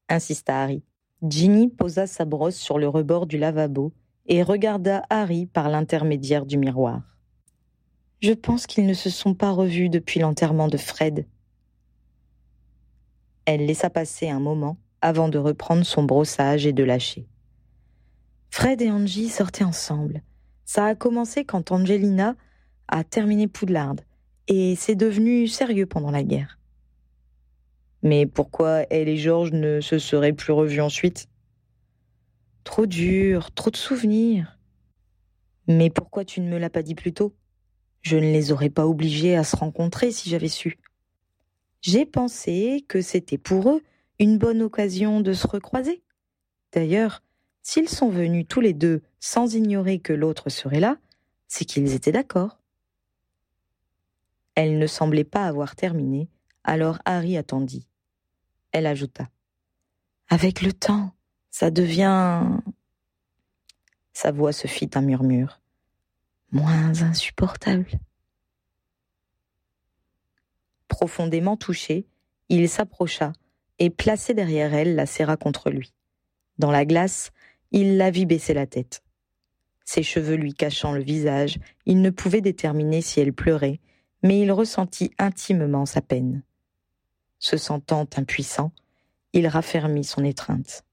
insista 0.10 0.62
Harry. 0.62 0.84
Ginny 1.22 1.70
posa 1.70 2.08
sa 2.08 2.26
brosse 2.26 2.58
sur 2.58 2.78
le 2.78 2.88
rebord 2.88 3.26
du 3.26 3.38
lavabo 3.38 3.94
et 4.26 4.44
regarda 4.44 5.04
Harry 5.10 5.46
par 5.46 5.70
l'intermédiaire 5.70 6.46
du 6.46 6.58
miroir. 6.58 7.02
Je 8.22 8.34
pense 8.34 8.68
qu'ils 8.68 8.86
ne 8.86 8.94
se 8.94 9.10
sont 9.10 9.34
pas 9.34 9.52
revus 9.52 9.90
depuis 9.90 10.20
l'enterrement 10.20 10.68
de 10.68 10.78
Fred. 10.78 11.26
Elle 13.46 13.66
laissa 13.66 13.90
passer 13.90 14.30
un 14.30 14.40
moment 14.40 14.78
avant 15.02 15.28
de 15.28 15.38
reprendre 15.38 15.86
son 15.86 16.04
brossage 16.04 16.66
et 16.66 16.72
de 16.72 16.84
lâcher. 16.84 17.28
Fred 18.50 18.82
et 18.82 18.92
Angie 18.92 19.30
sortaient 19.30 19.66
ensemble. 19.66 20.22
Ça 20.64 20.86
a 20.86 20.96
commencé 20.96 21.44
quand 21.44 21.72
Angelina 21.72 22.36
a 22.88 23.04
terminé 23.04 23.48
Poudlard, 23.48 23.96
et 24.48 24.76
c'est 24.76 24.96
devenu 24.96 25.48
sérieux 25.48 25.86
pendant 25.86 26.12
la 26.12 26.24
guerre. 26.24 26.60
Mais 28.02 28.26
pourquoi 28.26 28.86
elle 28.90 29.08
et 29.08 29.18
Georges 29.18 29.54
ne 29.54 29.80
se 29.80 29.98
seraient 29.98 30.34
plus 30.34 30.52
revus 30.52 30.82
ensuite? 30.82 31.28
Trop 32.64 32.86
dur, 32.86 33.52
trop 33.52 33.70
de 33.70 33.78
souvenirs. 33.78 34.58
Mais 35.68 35.90
pourquoi 35.90 36.26
tu 36.26 36.42
ne 36.42 36.50
me 36.50 36.58
l'as 36.58 36.70
pas 36.70 36.84
dit 36.84 36.96
plus 36.96 37.14
tôt? 37.14 37.34
Je 38.02 38.18
ne 38.18 38.34
les 38.34 38.52
aurais 38.52 38.70
pas 38.70 38.86
obligés 38.86 39.36
à 39.36 39.46
se 39.46 39.56
rencontrer 39.56 40.12
si 40.12 40.30
j'avais 40.30 40.50
su. 40.50 40.78
J'ai 41.82 42.06
pensé 42.06 42.86
que 42.88 43.02
c'était 43.02 43.38
pour 43.38 43.70
eux 43.70 43.82
une 44.20 44.38
bonne 44.38 44.62
occasion 44.62 45.22
de 45.22 45.34
se 45.34 45.48
recroiser. 45.48 46.04
D'ailleurs, 46.74 47.24
s'ils 47.62 47.90
sont 47.90 48.10
venus 48.10 48.46
tous 48.48 48.62
les 48.62 48.74
deux 48.74 49.02
sans 49.22 49.56
ignorer 49.56 50.00
que 50.00 50.12
l'autre 50.12 50.50
serait 50.50 50.82
là, 50.82 50.98
c'est 51.48 51.66
qu'ils 51.66 51.94
étaient 51.94 52.12
d'accord. 52.12 52.63
Elle 54.56 54.78
ne 54.78 54.88
semblait 54.88 55.24
pas 55.24 55.46
avoir 55.48 55.76
terminé, 55.76 56.30
alors 56.64 57.00
Harry 57.06 57.38
attendit. 57.38 57.88
Elle 58.72 58.86
ajouta. 58.86 59.30
Avec 60.30 60.62
le 60.62 60.74
temps, 60.74 61.12
ça 61.50 61.72
devient. 61.72 62.44
Sa 64.14 64.32
voix 64.32 64.54
se 64.54 64.68
fit 64.68 64.90
un 64.96 65.02
murmure. 65.02 65.60
Moins 66.52 67.02
insupportable. 67.02 67.90
Profondément 70.88 71.58
touché, 71.58 72.06
il 72.50 72.70
s'approcha 72.70 73.34
et, 73.80 73.90
placé 73.90 74.34
derrière 74.34 74.74
elle, 74.74 74.96
la 74.96 75.08
serra 75.08 75.38
contre 75.38 75.72
lui. 75.72 75.94
Dans 76.60 76.72
la 76.72 76.86
glace, 76.86 77.32
il 77.72 77.98
la 77.98 78.12
vit 78.12 78.28
baisser 78.28 78.54
la 78.54 78.68
tête. 78.68 79.04
Ses 79.86 80.04
cheveux 80.04 80.36
lui 80.36 80.54
cachant 80.54 80.94
le 80.94 81.02
visage, 81.02 81.58
il 81.86 82.02
ne 82.02 82.10
pouvait 82.10 82.42
déterminer 82.42 83.02
si 83.02 83.20
elle 83.20 83.34
pleurait, 83.34 83.80
mais 84.24 84.40
il 84.40 84.52
ressentit 84.52 85.12
intimement 85.20 85.86
sa 85.86 86.02
peine. 86.02 86.44
Se 87.40 87.58
sentant 87.58 88.08
impuissant, 88.16 88.72
il 89.34 89.48
raffermit 89.48 90.06
son 90.06 90.24
étreinte. 90.24 90.84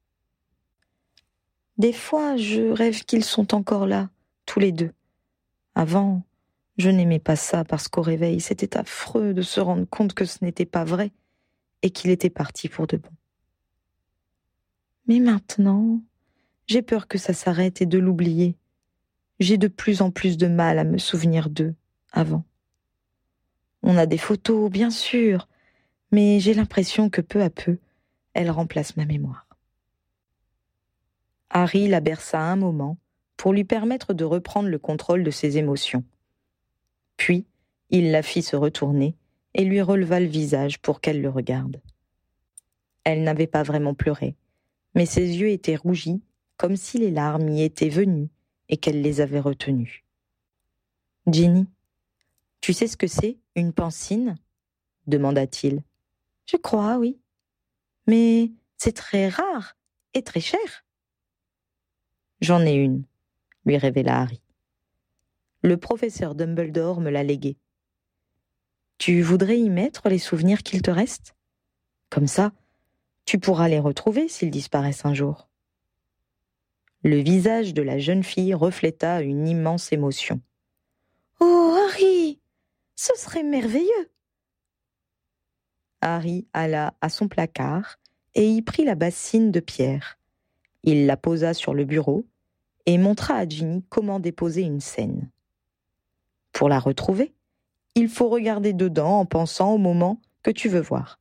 Des 1.79 1.93
fois, 1.93 2.37
je 2.37 2.71
rêve 2.73 3.05
qu'ils 3.05 3.25
sont 3.25 3.55
encore 3.55 3.87
là, 3.87 4.11
tous 4.45 4.59
les 4.59 4.73
deux. 4.73 4.93
Avant, 5.75 6.23
je 6.77 6.91
n'aimais 6.91 7.21
pas 7.21 7.37
ça 7.37 7.65
parce 7.65 7.89
qu'au 7.89 8.03
réveil, 8.03 8.41
c'était 8.41 8.77
affreux 8.77 9.33
de 9.33 9.43
se 9.43 9.61
rendre 9.61 9.87
compte 9.89 10.13
que 10.13 10.25
ce 10.25 10.39
n'était 10.43 10.67
pas 10.67 10.85
vrai 10.85 11.13
et 11.83 11.91
qu'il 11.91 12.11
était 12.11 12.31
parti 12.31 12.69
pour 12.69 12.87
de 12.87 12.97
bon. 12.97 13.11
Mais 15.07 15.21
maintenant, 15.21 16.01
j'ai 16.67 16.83
peur 16.83 17.09
que 17.09 17.19
ça 17.19 17.33
s'arrête 17.33 17.81
et 17.81 17.87
de 17.87 17.99
l'oublier. 17.99 18.57
J'ai 19.39 19.57
de 19.57 19.69
plus 19.69 20.03
en 20.03 20.11
plus 20.11 20.37
de 20.37 20.49
mal 20.49 20.79
à 20.79 20.85
me 20.85 20.99
souvenir 20.99 21.49
d'eux 21.49 21.75
avant. 22.13 22.45
On 23.83 23.97
a 23.97 24.07
des 24.07 24.19
photos, 24.19 24.71
bien 24.71 24.91
sûr, 24.91 25.49
mais 26.13 26.41
j'ai 26.41 26.55
l'impression 26.55 27.11
que 27.11 27.21
peu 27.21 27.43
à 27.43 27.51
peu, 27.51 27.79
elles 28.35 28.51
remplacent 28.51 28.97
ma 28.97 29.07
mémoire. 29.07 29.47
Harry 31.51 31.89
la 31.89 32.01
berça 32.01 32.41
un 32.41 32.57
moment 32.57 32.99
pour 33.37 33.53
lui 33.53 33.65
permettre 33.65 34.15
de 34.15 34.25
reprendre 34.25 34.69
le 34.69 34.79
contrôle 34.79 35.25
de 35.25 35.31
ses 35.31 35.57
émotions. 35.57 36.05
Puis, 37.17 37.47
il 37.91 38.13
la 38.13 38.23
fit 38.23 38.43
se 38.43 38.55
retourner 38.55 39.17
et 39.55 39.65
lui 39.65 39.81
releva 39.81 40.21
le 40.21 40.27
visage 40.27 40.79
pour 40.79 41.01
qu'elle 41.01 41.21
le 41.21 41.31
regarde. 41.31 41.81
Elle 43.05 43.25
n'avait 43.25 43.47
pas 43.47 43.63
vraiment 43.63 43.95
pleuré, 43.95 44.37
mais 44.95 45.07
ses 45.07 45.39
yeux 45.39 45.49
étaient 45.49 45.77
rougis, 45.77 46.23
comme 46.57 46.77
si 46.77 46.99
les 46.99 47.11
larmes 47.11 47.49
y 47.49 47.63
étaient 47.63 47.89
venues 47.89 48.29
et 48.69 48.77
qu'elle 48.77 49.03
les 49.03 49.21
avait 49.21 49.41
retenues. 49.41 50.05
Ginny, 51.27 51.67
tu 52.61 52.73
sais 52.73 52.87
ce 52.87 52.97
que 52.97 53.07
c'est, 53.07 53.39
une 53.55 53.73
pancine 53.73 54.37
demanda-t-il. 55.07 55.83
Je 56.47 56.57
crois, 56.57 56.99
oui. 56.99 57.21
Mais 58.07 58.51
c'est 58.77 58.97
très 58.97 59.29
rare 59.29 59.77
et 60.15 60.23
très 60.23 60.41
cher. 60.41 60.85
J'en 62.41 62.65
ai 62.65 62.75
une, 62.75 63.05
lui 63.67 63.77
révéla 63.77 64.23
Harry. 64.23 64.41
Le 65.63 65.77
professeur 65.77 66.35
Dumbledore 66.35 67.01
me 67.01 67.11
l'a 67.11 67.23
léguée. 67.23 67.59
Tu 68.97 69.21
voudrais 69.23 69.59
y 69.59 69.69
mettre 69.69 70.09
les 70.09 70.19
souvenirs 70.19 70.63
qu'il 70.63 70.83
te 70.83 70.91
reste? 70.91 71.35
Comme 72.09 72.27
ça, 72.27 72.53
tu 73.25 73.39
pourras 73.39 73.69
les 73.69 73.79
retrouver 73.79 74.29
s'ils 74.29 74.51
disparaissent 74.51 75.05
un 75.05 75.15
jour. 75.15 75.49
Le 77.03 77.17
visage 77.17 77.73
de 77.75 77.83
la 77.83 77.99
jeune 77.99 78.25
fille 78.25 78.55
refléta 78.55 79.23
une 79.23 79.47
immense 79.47 79.93
émotion. 79.93 80.41
Oh, 81.39 81.77
Harry 81.89 82.40
Ce 83.03 83.15
serait 83.17 83.43
merveilleux 83.43 84.11
Harry 86.03 86.47
alla 86.53 86.93
à 87.01 87.09
son 87.09 87.29
placard 87.29 87.99
et 88.35 88.47
y 88.47 88.61
prit 88.61 88.85
la 88.85 88.95
bassine 88.95 89.51
de 89.51 89.61
pierre. 89.61 90.19
Il 90.83 91.07
la 91.07 91.17
posa 91.17 91.55
sur 91.55 91.73
le 91.73 91.87
bureau 91.87 92.27
et 92.85 92.99
montra 92.99 93.37
à 93.37 93.49
Ginny 93.49 93.83
comment 93.89 94.21
déposer 94.21 94.61
une 94.61 94.83
scène. 94.83 95.31
Pour 96.53 96.69
la 96.69 96.79
retrouver, 96.79 97.33
il 97.95 98.11
faut 98.11 98.29
regarder 98.29 98.75
dedans 98.75 99.21
en 99.21 99.25
pensant 99.25 99.73
au 99.73 99.79
moment 99.79 100.21
que 100.43 100.51
tu 100.51 100.69
veux 100.69 100.83
voir. 100.83 101.19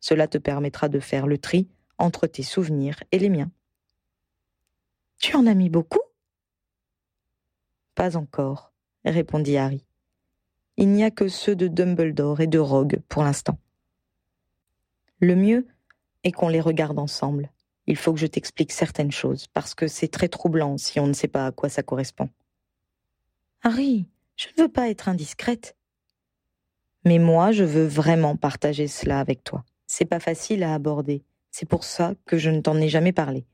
Cela 0.00 0.26
te 0.26 0.38
permettra 0.38 0.88
de 0.88 0.98
faire 0.98 1.28
le 1.28 1.38
tri 1.38 1.68
entre 1.96 2.26
tes 2.26 2.42
souvenirs 2.42 3.00
et 3.12 3.20
les 3.20 3.30
miens. 3.30 3.52
Tu 5.18 5.36
en 5.36 5.46
as 5.46 5.54
mis 5.54 5.70
beaucoup? 5.70 6.02
Pas 7.94 8.16
encore, 8.16 8.72
répondit 9.04 9.56
Harry. 9.56 9.86
Il 10.76 10.88
n'y 10.88 11.04
a 11.04 11.10
que 11.10 11.28
ceux 11.28 11.54
de 11.54 11.68
Dumbledore 11.68 12.40
et 12.40 12.46
de 12.46 12.58
Rogue 12.58 13.00
pour 13.08 13.22
l'instant. 13.22 13.58
Le 15.20 15.36
mieux 15.36 15.66
est 16.24 16.32
qu'on 16.32 16.48
les 16.48 16.60
regarde 16.60 16.98
ensemble. 16.98 17.50
Il 17.86 17.96
faut 17.96 18.12
que 18.12 18.18
je 18.18 18.26
t'explique 18.26 18.72
certaines 18.72 19.12
choses, 19.12 19.46
parce 19.48 19.74
que 19.74 19.86
c'est 19.86 20.08
très 20.08 20.28
troublant 20.28 20.78
si 20.78 20.98
on 20.98 21.06
ne 21.06 21.12
sait 21.12 21.28
pas 21.28 21.46
à 21.46 21.52
quoi 21.52 21.68
ça 21.68 21.82
correspond. 21.82 22.28
Harry, 23.62 24.06
je 24.36 24.48
ne 24.56 24.62
veux 24.62 24.68
pas 24.68 24.88
être 24.88 25.08
indiscrète. 25.08 25.76
Mais 27.04 27.18
moi, 27.18 27.52
je 27.52 27.64
veux 27.64 27.86
vraiment 27.86 28.36
partager 28.36 28.88
cela 28.88 29.20
avec 29.20 29.44
toi. 29.44 29.64
C'est 29.86 30.06
pas 30.06 30.20
facile 30.20 30.62
à 30.62 30.74
aborder. 30.74 31.22
C'est 31.50 31.68
pour 31.68 31.84
ça 31.84 32.14
que 32.24 32.38
je 32.38 32.50
ne 32.50 32.60
t'en 32.60 32.80
ai 32.80 32.88
jamais 32.88 33.12
parlé. 33.12 33.46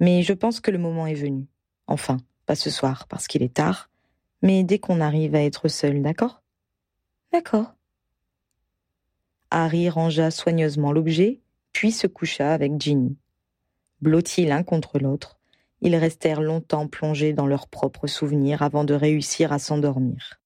Mais 0.00 0.22
je 0.22 0.32
pense 0.32 0.60
que 0.60 0.70
le 0.70 0.78
moment 0.78 1.06
est 1.06 1.14
venu. 1.14 1.46
Enfin, 1.86 2.16
pas 2.46 2.54
ce 2.54 2.70
soir, 2.70 3.06
parce 3.08 3.26
qu'il 3.28 3.42
est 3.42 3.54
tard, 3.54 3.90
mais 4.42 4.64
dès 4.64 4.78
qu'on 4.78 5.00
arrive 5.00 5.34
à 5.34 5.42
être 5.42 5.68
seul, 5.68 6.02
d'accord? 6.02 6.42
D'accord. 7.32 7.74
Harry 9.50 9.88
rangea 9.88 10.30
soigneusement 10.30 10.92
l'objet, 10.92 11.40
puis 11.72 11.92
se 11.92 12.06
coucha 12.06 12.52
avec 12.52 12.80
Ginny. 12.80 13.16
Blottis 14.00 14.46
l'un 14.46 14.62
contre 14.62 14.98
l'autre, 14.98 15.38
ils 15.80 15.96
restèrent 15.96 16.40
longtemps 16.40 16.88
plongés 16.88 17.32
dans 17.32 17.46
leurs 17.46 17.68
propres 17.68 18.06
souvenirs 18.06 18.62
avant 18.62 18.84
de 18.84 18.94
réussir 18.94 19.52
à 19.52 19.58
s'endormir. 19.58 20.40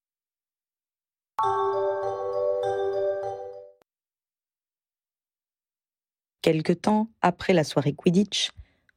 Quelque 6.41 6.73
temps 6.73 7.09
après 7.21 7.53
la 7.53 7.63
soirée 7.63 7.93
Quidditch, 7.93 8.51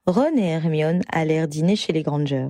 Ron 0.06 0.36
et 0.36 0.46
Hermione 0.46 1.02
allèrent 1.08 1.48
dîner 1.48 1.76
chez 1.76 1.92
les 1.92 2.02
Grangers. 2.02 2.48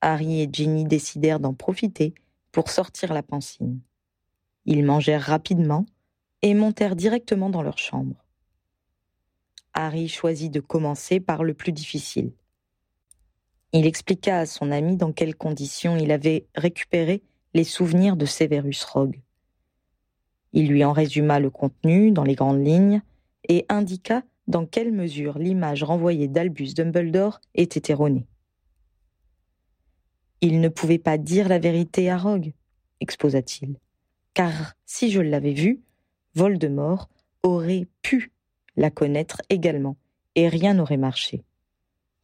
Harry 0.00 0.42
et 0.42 0.48
Ginny 0.52 0.84
décidèrent 0.84 1.40
d'en 1.40 1.54
profiter 1.54 2.12
pour 2.50 2.70
sortir 2.70 3.14
la 3.14 3.22
pancine. 3.22 3.80
Ils 4.66 4.84
mangèrent 4.84 5.22
rapidement 5.22 5.86
et 6.42 6.54
montèrent 6.54 6.96
directement 6.96 7.50
dans 7.50 7.62
leur 7.62 7.78
chambre. 7.78 8.24
Harry 9.72 10.08
choisit 10.08 10.52
de 10.52 10.60
commencer 10.60 11.20
par 11.20 11.42
le 11.42 11.54
plus 11.54 11.72
difficile. 11.72 12.32
Il 13.72 13.86
expliqua 13.86 14.38
à 14.38 14.46
son 14.46 14.70
ami 14.70 14.96
dans 14.96 15.12
quelles 15.12 15.34
conditions 15.34 15.96
il 15.96 16.12
avait 16.12 16.46
récupéré 16.54 17.22
les 17.54 17.64
souvenirs 17.64 18.16
de 18.16 18.24
Severus 18.24 18.84
Rogue. 18.84 19.20
Il 20.52 20.68
lui 20.68 20.84
en 20.84 20.92
résuma 20.92 21.40
le 21.40 21.50
contenu 21.50 22.12
dans 22.12 22.22
les 22.22 22.36
grandes 22.36 22.64
lignes 22.64 23.02
et 23.48 23.66
indiqua 23.68 24.22
dans 24.46 24.66
quelle 24.66 24.92
mesure 24.92 25.38
l'image 25.38 25.82
renvoyée 25.82 26.28
d'Albus 26.28 26.74
Dumbledore 26.74 27.40
était 27.54 27.90
erronée. 27.92 28.26
Il 30.40 30.60
ne 30.60 30.68
pouvait 30.68 30.98
pas 30.98 31.18
dire 31.18 31.48
la 31.48 31.58
vérité 31.58 32.10
à 32.10 32.18
Rogue, 32.18 32.52
exposa-t-il, 33.00 33.76
car 34.34 34.74
si 34.84 35.10
je 35.10 35.20
l'avais 35.20 35.52
vu, 35.52 35.80
Voldemort 36.34 37.08
aurait 37.42 37.86
pu 38.02 38.32
la 38.76 38.90
connaître 38.90 39.40
également, 39.48 39.96
et 40.34 40.48
rien 40.48 40.74
n'aurait 40.74 40.96
marché. 40.96 41.44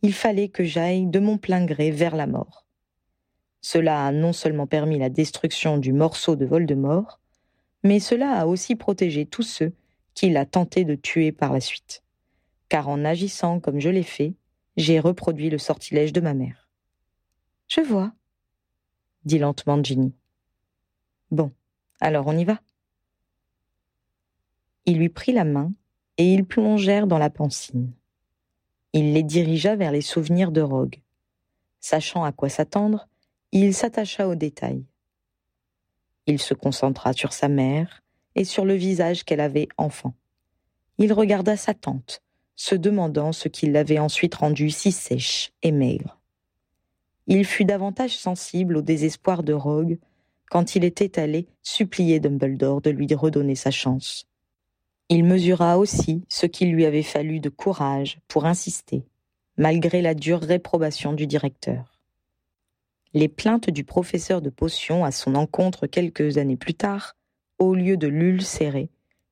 Il 0.02 0.12
fallait 0.12 0.48
que 0.48 0.64
j'aille 0.64 1.06
de 1.06 1.20
mon 1.20 1.38
plein 1.38 1.64
gré 1.64 1.90
vers 1.90 2.16
la 2.16 2.26
mort. 2.26 2.66
Cela 3.60 4.06
a 4.06 4.12
non 4.12 4.32
seulement 4.32 4.66
permis 4.66 4.98
la 4.98 5.10
destruction 5.10 5.78
du 5.78 5.92
morceau 5.92 6.36
de 6.36 6.46
Voldemort, 6.46 7.20
mais 7.84 8.00
cela 8.00 8.32
a 8.32 8.46
aussi 8.46 8.74
protégé 8.74 9.26
tous 9.26 9.42
ceux 9.42 9.72
qu'il 10.14 10.36
a 10.36 10.46
tenté 10.46 10.84
de 10.84 10.94
tuer 10.94 11.32
par 11.32 11.52
la 11.52 11.60
suite 11.60 12.02
car 12.70 12.88
en 12.88 13.04
agissant 13.04 13.60
comme 13.60 13.80
je 13.80 13.90
l'ai 13.90 14.04
fait, 14.04 14.34
j'ai 14.78 15.00
reproduit 15.00 15.50
le 15.50 15.58
sortilège 15.58 16.14
de 16.14 16.22
ma 16.22 16.32
mère. 16.32 16.70
Je 17.68 17.82
vois, 17.82 18.12
dit 19.24 19.38
lentement 19.38 19.82
Ginny. 19.82 20.14
Bon, 21.30 21.52
alors 22.00 22.26
on 22.26 22.36
y 22.36 22.44
va. 22.44 22.60
Il 24.86 24.98
lui 24.98 25.08
prit 25.08 25.32
la 25.32 25.44
main 25.44 25.72
et 26.16 26.32
ils 26.32 26.44
plongèrent 26.44 27.06
dans 27.06 27.18
la 27.18 27.30
pancine. 27.30 27.92
Il 28.92 29.12
les 29.12 29.22
dirigea 29.22 29.76
vers 29.76 29.92
les 29.92 30.00
souvenirs 30.00 30.50
de 30.50 30.60
Rogue. 30.60 31.00
Sachant 31.80 32.24
à 32.24 32.32
quoi 32.32 32.48
s'attendre, 32.48 33.08
il 33.52 33.74
s'attacha 33.74 34.28
aux 34.28 34.34
détails. 34.34 34.84
Il 36.26 36.38
se 36.40 36.54
concentra 36.54 37.12
sur 37.12 37.32
sa 37.32 37.48
mère 37.48 38.02
et 38.34 38.44
sur 38.44 38.64
le 38.64 38.74
visage 38.74 39.24
qu'elle 39.24 39.40
avait 39.40 39.68
enfant. 39.76 40.14
Il 40.98 41.12
regarda 41.12 41.56
sa 41.56 41.74
tante, 41.74 42.22
se 42.56 42.74
demandant 42.74 43.32
ce 43.32 43.48
qui 43.48 43.66
l'avait 43.66 43.98
ensuite 43.98 44.34
rendue 44.34 44.70
si 44.70 44.92
sèche 44.92 45.52
et 45.62 45.72
maigre. 45.72 46.18
Il 47.26 47.44
fut 47.44 47.64
davantage 47.64 48.18
sensible 48.18 48.76
au 48.76 48.82
désespoir 48.82 49.42
de 49.42 49.52
Rogue 49.52 49.98
quand 50.50 50.74
il 50.74 50.84
était 50.84 51.18
allé 51.18 51.46
supplier 51.62 52.20
Dumbledore 52.20 52.82
de 52.82 52.90
lui 52.90 53.06
redonner 53.14 53.54
sa 53.54 53.70
chance. 53.70 54.26
Il 55.08 55.24
mesura 55.24 55.78
aussi 55.78 56.24
ce 56.28 56.44
qu'il 56.44 56.72
lui 56.72 56.84
avait 56.84 57.04
fallu 57.04 57.40
de 57.40 57.48
courage 57.48 58.18
pour 58.28 58.44
insister, 58.44 59.04
malgré 59.56 60.02
la 60.02 60.14
dure 60.14 60.40
réprobation 60.40 61.12
du 61.12 61.26
directeur. 61.26 61.98
Les 63.14 63.28
plaintes 63.28 63.70
du 63.70 63.84
professeur 63.84 64.42
de 64.42 64.50
potions 64.50 65.04
à 65.04 65.12
son 65.12 65.36
encontre 65.36 65.86
quelques 65.86 66.36
années 66.36 66.56
plus 66.56 66.74
tard, 66.74 67.16
au 67.58 67.74
lieu 67.74 67.96
de 67.96 68.08
l'ulcérer, 68.08 68.90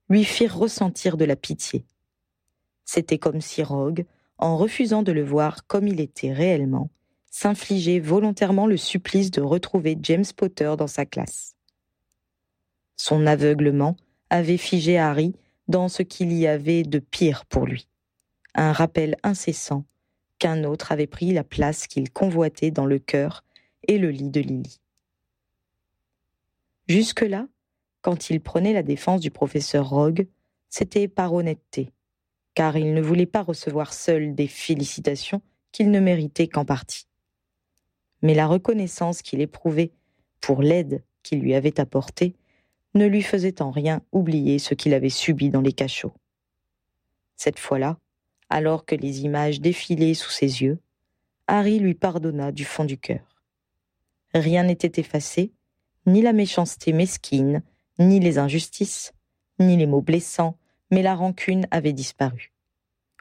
lui 0.09 0.25
firent 0.25 0.57
ressentir 0.57 1.17
de 1.17 1.25
la 1.25 1.37
pitié. 1.37 1.85
C'était 2.85 3.19
comme 3.19 3.41
si 3.41 3.63
Rogue, 3.63 4.07
en 4.39 4.57
refusant 4.57 5.03
de 5.03 5.13
le 5.13 5.25
voir 5.25 5.67
comme 5.67 5.89
il 5.89 6.01
était 6.01 6.33
réellement, 6.33 6.91
s'infligeait 7.31 8.01
volontairement 8.01 8.67
le 8.67 8.77
supplice 8.77 9.31
de 9.31 9.41
retrouver 9.41 9.97
James 10.03 10.25
Potter 10.37 10.75
dans 10.79 10.87
sa 10.87 11.07
classe. 11.07 11.55
Son 12.97 13.27
aveuglement 13.27 13.97
avait 14.31 14.57
figé 14.57 14.99
Harry 14.99 15.35
dans 15.69 15.89
ce 15.89 16.03
qu'il 16.03 16.33
y 16.33 16.47
avait 16.47 16.83
de 16.83 16.99
pire 16.99 17.45
pour 17.47 17.67
lui, 17.67 17.89
un 18.55 18.73
rappel 18.73 19.17
incessant 19.23 19.85
qu'un 20.39 20.65
autre 20.65 20.93
avait 20.93 21.07
pris 21.07 21.33
la 21.33 21.45
place 21.45 21.87
qu'il 21.87 22.11
convoitait 22.11 22.71
dans 22.71 22.87
le 22.87 22.99
cœur 22.99 23.45
et 23.87 23.99
le 23.99 24.11
lit 24.11 24.31
de 24.31 24.41
Lily. 24.41 24.81
Jusque-là, 26.89 27.49
quand 28.01 28.31
il 28.31 28.41
prenait 28.41 28.73
la 28.73 28.83
défense 28.83 29.21
du 29.21 29.31
professeur 29.31 29.89
Rogue, 29.89 30.27
c'était 30.71 31.09
par 31.09 31.35
honnêteté, 31.35 31.91
car 32.55 32.77
il 32.77 32.95
ne 32.95 33.03
voulait 33.03 33.27
pas 33.27 33.43
recevoir 33.43 33.93
seul 33.93 34.35
des 34.35 34.49
félicitations 34.49 35.43
qu'il 35.73 35.91
ne 35.91 36.01
méritait 36.01 36.49
qu'en 36.49 36.65
partie. 36.65 37.08
Mais 38.23 38.35
la 38.35 38.47
reconnaissance 38.47 39.23
qu'il 39.23 39.41
éprouvait 39.41 39.93
pour 40.41 40.63
l'aide 40.63 41.03
qu'il 41.23 41.41
lui 41.41 41.55
avait 41.55 41.81
apportée 41.81 42.35
ne 42.95 43.07
lui 43.07 43.23
faisait 43.23 43.63
en 43.63 43.71
rien 43.71 44.03
oublier 44.13 44.59
ce 44.59 44.75
qu'il 44.75 44.95
avait 44.95 45.09
subi 45.09 45.51
dans 45.51 45.61
les 45.61 45.73
cachots. 45.73 46.15
Cette 47.37 47.59
fois-là, 47.59 47.99
alors 48.51 48.85
que 48.85 48.95
les 48.95 49.21
images 49.21 49.61
défilaient 49.61 50.15
sous 50.15 50.31
ses 50.31 50.63
yeux, 50.63 50.79
Harry 51.47 51.79
lui 51.79 51.95
pardonna 51.95 52.51
du 52.53 52.65
fond 52.65 52.85
du 52.85 52.99
cœur. 52.99 53.43
Rien 54.35 54.65
n'était 54.65 55.01
effacé, 55.01 55.53
ni 56.07 56.23
la 56.23 56.33
méchanceté 56.33 56.93
mesquine, 56.93 57.63
ni 57.99 58.21
les 58.21 58.39
injustices, 58.39 59.13
ni 59.59 59.77
les 59.77 59.87
mots 59.87 60.03
blessants, 60.03 60.57
mais 60.91 61.03
la 61.03 61.15
rancune 61.15 61.67
avait 61.71 61.93
disparu. 61.93 62.53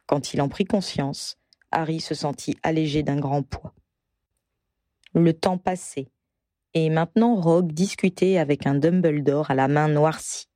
Quand 0.05 0.33
il 0.33 0.41
en 0.41 0.49
prit 0.49 0.65
conscience, 0.65 1.38
Harry 1.71 1.99
se 1.99 2.15
sentit 2.15 2.57
allégé 2.63 3.03
d'un 3.03 3.19
grand 3.19 3.43
poids. 3.43 3.73
Le 5.13 5.33
temps 5.33 5.57
passait, 5.57 6.09
et 6.73 6.89
maintenant 6.89 7.35
Rogue 7.35 7.71
discutait 7.71 8.37
avec 8.37 8.67
un 8.67 8.75
Dumbledore 8.75 9.49
à 9.49 9.55
la 9.55 9.67
main 9.67 9.87
noircie. 9.87 10.47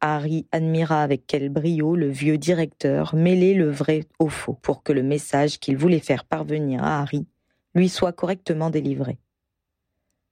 Harry 0.00 0.46
admira 0.50 1.02
avec 1.02 1.26
quel 1.26 1.48
brio 1.48 1.94
le 1.94 2.08
vieux 2.08 2.36
directeur 2.36 3.14
mêlait 3.14 3.54
le 3.54 3.70
vrai 3.70 4.06
au 4.18 4.28
faux 4.28 4.54
pour 4.54 4.82
que 4.82 4.92
le 4.92 5.02
message 5.02 5.60
qu'il 5.60 5.76
voulait 5.76 6.00
faire 6.00 6.24
parvenir 6.24 6.82
à 6.82 7.00
Harry 7.00 7.26
lui 7.74 7.88
soit 7.88 8.12
correctement 8.12 8.68
délivré. 8.68 9.18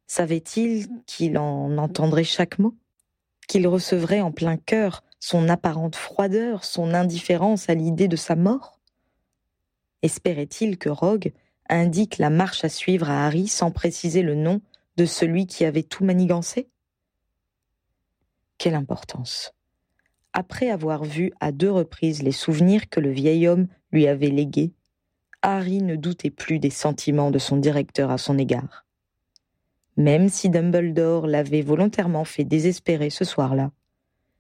Savait-il 0.07 0.89
qu'il 1.07 1.39
en 1.39 1.79
entendrait 1.79 2.25
chaque 2.25 2.59
mot? 2.59 2.75
Qu'il 3.47 3.69
recevrait 3.69 4.21
en 4.21 4.33
plein 4.33 4.57
cœur 4.57 5.05
son 5.21 5.49
apparente 5.49 5.95
froideur, 5.95 6.65
son 6.65 6.93
indifférence 6.93 7.71
à 7.71 7.75
l'idée 7.75 8.09
de 8.09 8.17
sa 8.17 8.35
mort? 8.35 8.81
Espérait-il 10.03 10.79
que 10.79 10.89
Rogue 10.89 11.33
indique 11.79 12.19
la 12.19 12.31
marche 12.31 12.65
à 12.65 12.69
suivre 12.69 13.09
à 13.09 13.27
Harry 13.27 13.49
sans 13.49 13.71
préciser 13.71 14.23
le 14.23 14.35
nom 14.35 14.61
de 14.97 15.05
celui 15.05 15.47
qui 15.47 15.65
avait 15.65 15.83
tout 15.83 16.05
manigancé? 16.05 16.69
Quelle 18.59 18.75
importance 18.75 19.55
Après 20.33 20.71
avoir 20.71 21.05
vu 21.05 21.33
à 21.41 21.53
deux 21.53 21.71
reprises 21.71 22.23
les 22.23 22.33
souvenirs 22.33 22.89
que 22.89 23.01
le 23.01 23.11
vieil 23.11 23.49
homme 23.49 23.69
lui 23.93 24.07
avait 24.07 24.29
légués, 24.29 24.73
Harry 25.43 25.81
ne 25.81 25.97
doutait 25.97 26.31
plus 26.31 26.59
des 26.59 26.71
sentiments 26.71 27.31
de 27.31 27.39
son 27.39 27.57
directeur 27.57 28.11
à 28.11 28.19
son 28.19 28.37
égard. 28.37 28.85
Même 29.97 30.29
si 30.29 30.51
Dumbledore 30.51 31.27
l'avait 31.27 31.63
volontairement 31.63 32.25
fait 32.25 32.45
désespérer 32.45 33.11
ce 33.11 33.25
soir-là, 33.25 33.71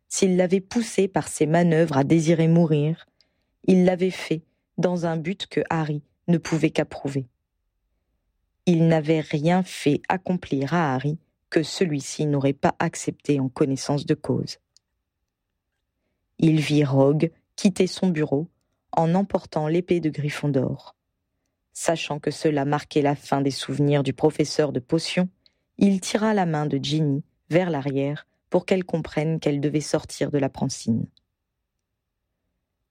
s'il 0.08 0.36
l'avait 0.36 0.60
poussé 0.60 1.08
par 1.08 1.28
ses 1.28 1.46
manœuvres 1.46 1.96
à 1.96 2.04
désirer 2.04 2.48
mourir, 2.48 3.06
il 3.64 3.84
l'avait 3.84 4.10
fait 4.10 4.42
dans 4.76 5.06
un 5.06 5.16
but 5.16 5.46
que 5.46 5.62
Harry 5.70 6.02
ne 6.30 6.38
pouvait 6.38 6.70
qu'approuver. 6.70 7.26
Il 8.66 8.86
n'avait 8.86 9.20
rien 9.20 9.62
fait 9.62 10.00
accomplir 10.08 10.74
à 10.74 10.94
Harry 10.94 11.18
que 11.50 11.62
celui-ci 11.62 12.26
n'aurait 12.26 12.52
pas 12.52 12.74
accepté 12.78 13.40
en 13.40 13.48
connaissance 13.48 14.06
de 14.06 14.14
cause. 14.14 14.58
Il 16.38 16.60
vit 16.60 16.84
Rogue 16.84 17.32
quitter 17.56 17.86
son 17.86 18.08
bureau 18.08 18.48
en 18.92 19.14
emportant 19.14 19.68
l'épée 19.68 20.00
de 20.00 20.08
Gryffondor. 20.08 20.96
Sachant 21.72 22.18
que 22.18 22.30
cela 22.30 22.64
marquait 22.64 23.02
la 23.02 23.14
fin 23.14 23.40
des 23.40 23.50
souvenirs 23.50 24.02
du 24.02 24.12
professeur 24.12 24.72
de 24.72 24.80
potions, 24.80 25.28
il 25.78 26.00
tira 26.00 26.34
la 26.34 26.46
main 26.46 26.66
de 26.66 26.78
Ginny 26.82 27.22
vers 27.48 27.70
l'arrière 27.70 28.26
pour 28.48 28.66
qu'elle 28.66 28.84
comprenne 28.84 29.40
qu'elle 29.40 29.60
devait 29.60 29.80
sortir 29.80 30.30
de 30.30 30.38
la 30.38 30.48
prancine. 30.48 31.06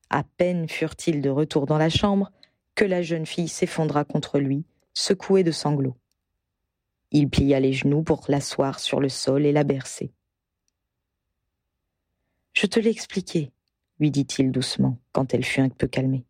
À 0.09 0.23
peine 0.23 0.67
furent-ils 0.67 1.21
de 1.21 1.29
retour 1.29 1.65
dans 1.65 1.77
la 1.77 1.89
chambre 1.89 2.31
que 2.79 2.85
la 2.85 3.01
jeune 3.01 3.25
fille 3.25 3.49
s'effondra 3.49 4.05
contre 4.05 4.39
lui, 4.39 4.63
secouée 4.93 5.43
de 5.43 5.51
sanglots. 5.51 5.97
Il 7.11 7.29
plia 7.29 7.59
les 7.59 7.73
genoux 7.73 8.03
pour 8.03 8.23
l'asseoir 8.29 8.79
sur 8.79 9.01
le 9.01 9.09
sol 9.09 9.45
et 9.45 9.51
la 9.51 9.65
bercer. 9.65 10.13
Je 12.53 12.67
te 12.67 12.79
l'ai 12.79 12.89
expliqué, 12.89 13.51
lui 13.99 14.11
dit-il 14.11 14.53
doucement, 14.53 14.97
quand 15.11 15.33
elle 15.33 15.43
fut 15.43 15.59
un 15.59 15.67
peu 15.67 15.87
calmée. 15.87 16.23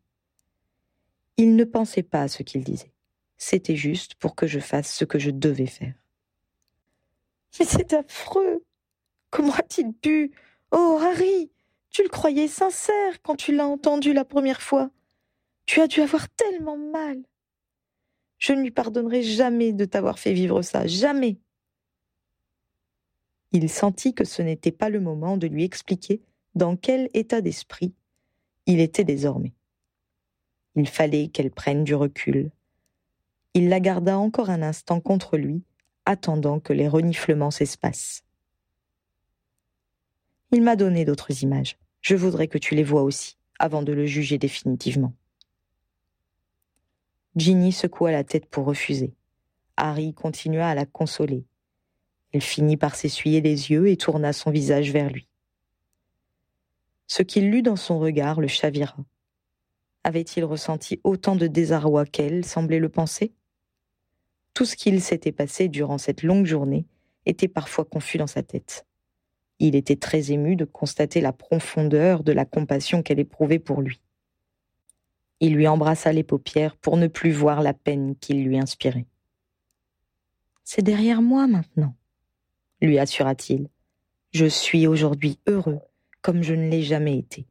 Il 1.38 1.56
ne 1.56 1.66
pensait 1.66 2.02
pas 2.02 2.24
à 2.24 2.28
ce 2.28 2.42
qu'il 2.42 2.64
disait. 2.64 2.94
C'était 3.38 3.76
juste 3.76 4.16
pour 4.16 4.34
que 4.34 4.48
je 4.48 4.60
fasse 4.60 4.92
ce 4.92 5.06
que 5.06 5.20
je 5.20 5.30
devais 5.30 5.68
faire. 5.68 5.94
Mais 7.60 7.66
c'est 7.68 7.94
affreux. 7.94 8.66
Comment 9.30 9.54
a-t-il 9.54 9.94
pu? 9.94 10.32
Oh, 10.72 11.00
Harry, 11.00 11.52
tu 11.92 12.02
le 12.02 12.10
croyais 12.10 12.48
sincère 12.48 13.22
quand 13.22 13.36
tu 13.36 13.56
l'as 13.56 13.68
entendu 13.68 14.14
la 14.14 14.26
première 14.26 14.64
fois. 14.64 14.90
Tu 15.70 15.82
as 15.82 15.88
dû 15.88 16.02
avoir 16.02 16.28
tellement 16.30 16.78
mal. 16.78 17.22
Je 18.40 18.54
ne 18.54 18.62
lui 18.64 18.72
pardonnerai 18.72 19.22
jamais 19.22 19.72
de 19.72 19.86
t'avoir 19.86 20.18
fait 20.18 20.34
vivre 20.34 20.64
ça, 20.64 20.88
jamais. 20.88 21.38
Il 23.52 23.70
sentit 23.70 24.16
que 24.16 24.26
ce 24.26 24.42
n'était 24.42 24.72
pas 24.72 24.90
le 24.90 25.00
moment 25.00 25.38
de 25.38 25.46
lui 25.46 25.64
expliquer 25.64 26.24
dans 26.56 26.76
quel 26.76 27.08
état 27.14 27.42
d'esprit 27.42 27.94
il 28.66 28.80
était 28.80 29.04
désormais. 29.04 29.54
Il 30.74 30.88
fallait 30.88 31.28
qu'elle 31.28 31.52
prenne 31.52 31.84
du 31.84 31.94
recul. 31.94 32.50
Il 33.54 33.70
la 33.70 33.80
garda 33.80 34.18
encore 34.18 34.50
un 34.50 34.64
instant 34.64 35.00
contre 35.00 35.38
lui, 35.38 35.62
attendant 36.06 36.60
que 36.60 36.74
les 36.74 36.88
reniflements 36.88 37.52
s'espacent. 37.52 38.24
Il 40.52 40.64
m'a 40.64 40.76
donné 40.76 41.06
d'autres 41.06 41.44
images. 41.44 41.78
Je 42.02 42.16
voudrais 42.16 42.48
que 42.48 42.58
tu 42.58 42.74
les 42.74 42.84
vois 42.84 43.04
aussi, 43.04 43.38
avant 43.60 43.84
de 43.84 43.94
le 43.94 44.08
juger 44.08 44.40
définitivement. 44.40 45.14
Ginny 47.40 47.72
secoua 47.72 48.12
la 48.12 48.26
tête 48.26 48.48
pour 48.48 48.66
refuser. 48.66 49.14
Harry 49.78 50.14
continua 50.14 50.68
à 50.68 50.76
la 50.76 50.86
consoler. 50.86 51.46
Elle 52.34 52.42
finit 52.42 52.76
par 52.76 52.96
s'essuyer 52.96 53.40
les 53.40 53.72
yeux 53.72 53.88
et 53.88 53.96
tourna 53.96 54.34
son 54.34 54.52
visage 54.52 54.92
vers 54.92 55.10
lui. 55.10 55.26
Ce 57.08 57.24
qu'il 57.24 57.50
lut 57.50 57.62
dans 57.62 57.78
son 57.78 57.98
regard 57.98 58.42
le 58.42 58.50
chavira. 58.50 58.98
Avait-il 60.04 60.44
ressenti 60.44 61.00
autant 61.06 61.38
de 61.38 61.48
désarroi 61.48 62.06
qu'elle 62.06 62.44
semblait 62.44 62.78
le 62.78 62.90
penser? 62.90 63.34
Tout 64.54 64.66
ce 64.66 64.76
qu'il 64.76 65.02
s'était 65.02 65.32
passé 65.32 65.70
durant 65.70 65.98
cette 65.98 66.24
longue 66.24 66.46
journée 66.46 66.86
était 67.26 67.48
parfois 67.48 67.86
confus 67.86 68.18
dans 68.18 68.28
sa 68.28 68.44
tête. 68.44 68.86
Il 69.60 69.76
était 69.76 69.96
très 69.96 70.34
ému 70.34 70.58
de 70.58 70.66
constater 70.66 71.22
la 71.22 71.32
profondeur 71.32 72.24
de 72.24 72.34
la 72.34 72.44
compassion 72.44 73.02
qu'elle 73.02 73.20
éprouvait 73.20 73.60
pour 73.60 73.82
lui. 73.82 74.02
Il 75.40 75.54
lui 75.54 75.68
embrassa 75.68 76.12
les 76.12 76.24
paupières 76.24 76.76
pour 76.76 76.98
ne 76.98 77.08
plus 77.08 77.32
voir 77.32 77.62
la 77.62 77.74
peine 77.74 78.16
qu'il 78.18 78.44
lui 78.44 78.60
inspirait. 78.60 79.06
C'est 80.64 80.82
derrière 80.82 81.22
moi 81.22 81.48
maintenant, 81.48 81.96
lui 82.82 83.00
assura-t-il. 83.00 83.70
Je 84.32 84.46
suis 84.46 84.86
aujourd'hui 84.86 85.40
heureux 85.48 85.80
comme 86.22 86.44
je 86.44 86.54
ne 86.54 86.70
l'ai 86.70 86.84
jamais 86.84 87.18
été. 87.18 87.48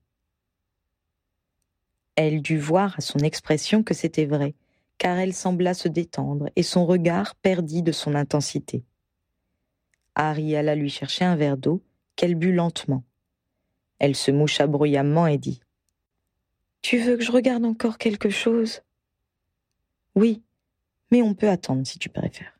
Elle 2.14 2.42
dut 2.42 2.58
voir 2.58 2.94
à 2.98 3.00
son 3.00 3.18
expression 3.20 3.82
que 3.82 3.94
c'était 3.94 4.26
vrai, 4.26 4.54
car 4.98 5.18
elle 5.18 5.34
sembla 5.34 5.72
se 5.74 5.88
détendre 5.88 6.50
et 6.56 6.62
son 6.62 6.84
regard 6.84 7.34
perdit 7.36 7.82
de 7.82 7.92
son 7.92 8.14
intensité. 8.14 8.84
Harry 10.14 10.56
alla 10.56 10.74
lui 10.74 10.90
chercher 10.90 11.24
un 11.24 11.36
verre 11.36 11.56
d'eau 11.56 11.82
qu'elle 12.16 12.34
but 12.34 12.52
lentement. 12.52 13.04
Elle 14.00 14.16
se 14.16 14.30
moucha 14.30 14.66
bruyamment 14.66 15.26
et 15.26 15.38
dit 15.38 15.60
Tu 16.82 16.98
veux 16.98 17.16
que 17.16 17.24
je 17.24 17.32
regarde 17.32 17.64
encore 17.64 17.98
quelque 17.98 18.30
chose? 18.30 18.82
Oui, 20.14 20.42
mais 21.10 21.22
on 21.22 21.34
peut 21.34 21.48
attendre 21.48 21.86
si 21.86 21.98
tu 21.98 22.08
préfères. 22.08 22.58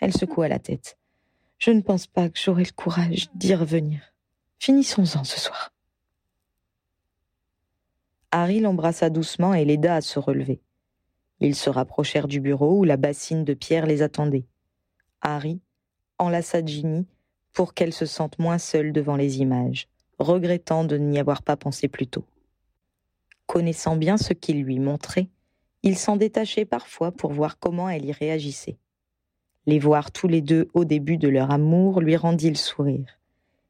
Elle 0.00 0.12
secoua 0.12 0.48
la 0.48 0.58
tête. 0.58 0.98
Je 1.58 1.70
ne 1.70 1.80
pense 1.80 2.06
pas 2.06 2.28
que 2.28 2.38
j'aurai 2.38 2.64
le 2.64 2.72
courage 2.72 3.30
d'y 3.34 3.54
revenir. 3.54 4.12
Finissons-en 4.58 5.24
ce 5.24 5.40
soir. 5.40 5.72
Harry 8.30 8.60
l'embrassa 8.60 9.10
doucement 9.10 9.54
et 9.54 9.64
l'aida 9.64 9.96
à 9.96 10.00
se 10.00 10.18
relever. 10.18 10.60
Ils 11.40 11.54
se 11.54 11.70
rapprochèrent 11.70 12.28
du 12.28 12.40
bureau 12.40 12.80
où 12.80 12.84
la 12.84 12.96
bassine 12.96 13.44
de 13.44 13.54
pierre 13.54 13.86
les 13.86 14.02
attendait. 14.02 14.46
Harry 15.20 15.60
enlaça 16.18 16.64
Ginny 16.64 17.06
pour 17.52 17.74
qu'elle 17.74 17.92
se 17.92 18.06
sente 18.06 18.38
moins 18.38 18.58
seule 18.58 18.92
devant 18.92 19.16
les 19.16 19.38
images, 19.38 19.88
regrettant 20.18 20.84
de 20.84 20.96
n'y 20.96 21.18
avoir 21.18 21.42
pas 21.42 21.56
pensé 21.56 21.88
plus 21.88 22.06
tôt. 22.06 22.24
Connaissant 23.46 23.96
bien 23.96 24.16
ce 24.16 24.32
qu'il 24.32 24.62
lui 24.62 24.78
montrait, 24.78 25.28
il 25.82 25.98
s'en 25.98 26.16
détachait 26.16 26.64
parfois 26.64 27.12
pour 27.12 27.32
voir 27.32 27.58
comment 27.58 27.88
elle 27.88 28.06
y 28.06 28.12
réagissait. 28.12 28.78
Les 29.66 29.78
voir 29.78 30.12
tous 30.12 30.28
les 30.28 30.40
deux 30.40 30.68
au 30.74 30.84
début 30.84 31.18
de 31.18 31.28
leur 31.28 31.50
amour 31.50 32.00
lui 32.00 32.16
rendit 32.16 32.48
le 32.48 32.54
sourire. 32.56 33.18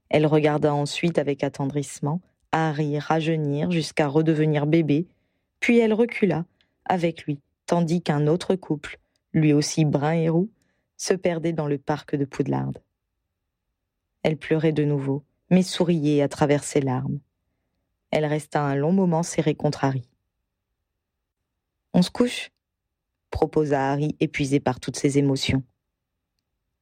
Elle 0.08 0.26
regarda 0.26 0.72
ensuite 0.74 1.18
avec 1.18 1.42
attendrissement 1.42 2.20
Harry 2.52 3.00
rajeunir 3.00 3.72
jusqu'à 3.72 4.06
redevenir 4.06 4.66
bébé, 4.66 5.08
puis 5.58 5.78
elle 5.78 5.92
recula 5.92 6.44
avec 6.84 7.24
lui, 7.24 7.40
tandis 7.66 8.00
qu'un 8.00 8.28
autre 8.28 8.54
couple, 8.54 8.98
lui 9.32 9.52
aussi 9.52 9.84
brun 9.84 10.12
et 10.12 10.28
roux, 10.28 10.50
se 10.96 11.14
perdait 11.14 11.52
dans 11.52 11.66
le 11.66 11.78
parc 11.78 12.14
de 12.14 12.24
Poudlard. 12.24 12.74
Elle 14.22 14.36
pleurait 14.36 14.72
de 14.72 14.84
nouveau, 14.84 15.24
mais 15.50 15.62
souriait 15.62 16.22
à 16.22 16.28
travers 16.28 16.62
ses 16.62 16.80
larmes. 16.80 17.18
Elle 18.14 18.26
resta 18.26 18.62
un 18.62 18.76
long 18.76 18.92
moment 18.92 19.24
serrée 19.24 19.56
contre 19.56 19.82
Harry. 19.82 20.08
On 21.94 22.00
se 22.00 22.12
couche? 22.12 22.52
proposa 23.32 23.90
Harry, 23.90 24.14
épuisé 24.20 24.60
par 24.60 24.78
toutes 24.78 24.94
ses 24.94 25.18
émotions. 25.18 25.64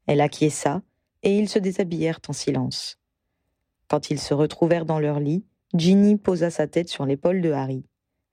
Elle 0.07 0.21
acquiesça, 0.21 0.83
et 1.23 1.39
ils 1.39 1.49
se 1.49 1.59
déshabillèrent 1.59 2.21
en 2.29 2.35
silence. 2.35 2.99
Quand 3.89 4.11
ils 4.11 4.21
se 4.21 4.35
retrouvèrent 4.35 4.85
dans 4.85 4.99
leur 4.99 5.21
lit, 5.21 5.47
Ginny 5.73 6.19
posa 6.19 6.51
sa 6.51 6.67
tête 6.67 6.91
sur 6.91 7.07
l'épaule 7.07 7.41
de 7.41 7.51
Harry. 7.51 7.87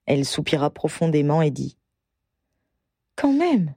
Elle 0.06 0.26
soupira 0.26 0.70
profondément 0.70 1.42
et 1.42 1.52
dit 1.52 1.78
Quand 3.16 3.32
même, 3.32 3.76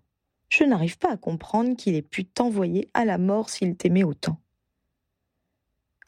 je 0.49 0.65
n'arrive 0.65 0.99
pas 0.99 1.13
à 1.13 1.17
comprendre 1.17 1.77
qu'il 1.77 1.95
ait 1.95 2.03
pu 2.03 2.25
t'envoyer 2.25 2.91
à 2.93 3.05
la 3.05 3.19
mort 3.19 3.51
s'il 3.51 3.77
t'aimait 3.77 4.03
autant. 4.03 4.42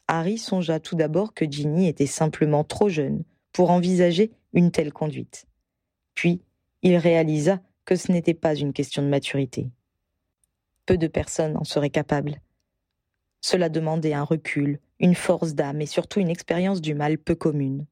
Harry 0.07 0.37
songea 0.37 0.79
tout 0.79 0.95
d'abord 0.95 1.33
que 1.33 1.49
Ginny 1.49 1.87
était 1.87 2.05
simplement 2.05 2.63
trop 2.63 2.89
jeune 2.89 3.23
pour 3.51 3.71
envisager 3.71 4.31
une 4.53 4.71
telle 4.71 4.93
conduite. 4.93 5.47
Puis, 6.13 6.41
il 6.81 6.97
réalisa 6.97 7.61
que 7.85 7.95
ce 7.95 8.11
n'était 8.11 8.33
pas 8.33 8.55
une 8.55 8.73
question 8.73 9.01
de 9.01 9.07
maturité. 9.07 9.69
Peu 10.85 10.97
de 10.97 11.07
personnes 11.07 11.57
en 11.57 11.63
seraient 11.63 11.89
capables. 11.89 12.41
Cela 13.41 13.69
demandait 13.69 14.13
un 14.13 14.23
recul, 14.23 14.79
une 14.99 15.15
force 15.15 15.55
d'âme 15.55 15.81
et 15.81 15.85
surtout 15.85 16.19
une 16.19 16.29
expérience 16.29 16.81
du 16.81 16.93
mal 16.93 17.17
peu 17.17 17.35
commune. 17.35 17.85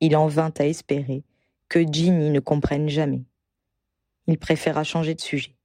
Il 0.00 0.16
en 0.16 0.26
vint 0.26 0.52
à 0.58 0.66
espérer 0.66 1.24
que 1.68 1.80
Ginny 1.80 2.30
ne 2.30 2.40
comprenne 2.40 2.88
jamais. 2.88 3.24
Il 4.26 4.38
préféra 4.38 4.84
changer 4.84 5.14
de 5.14 5.20
sujet. 5.20 5.56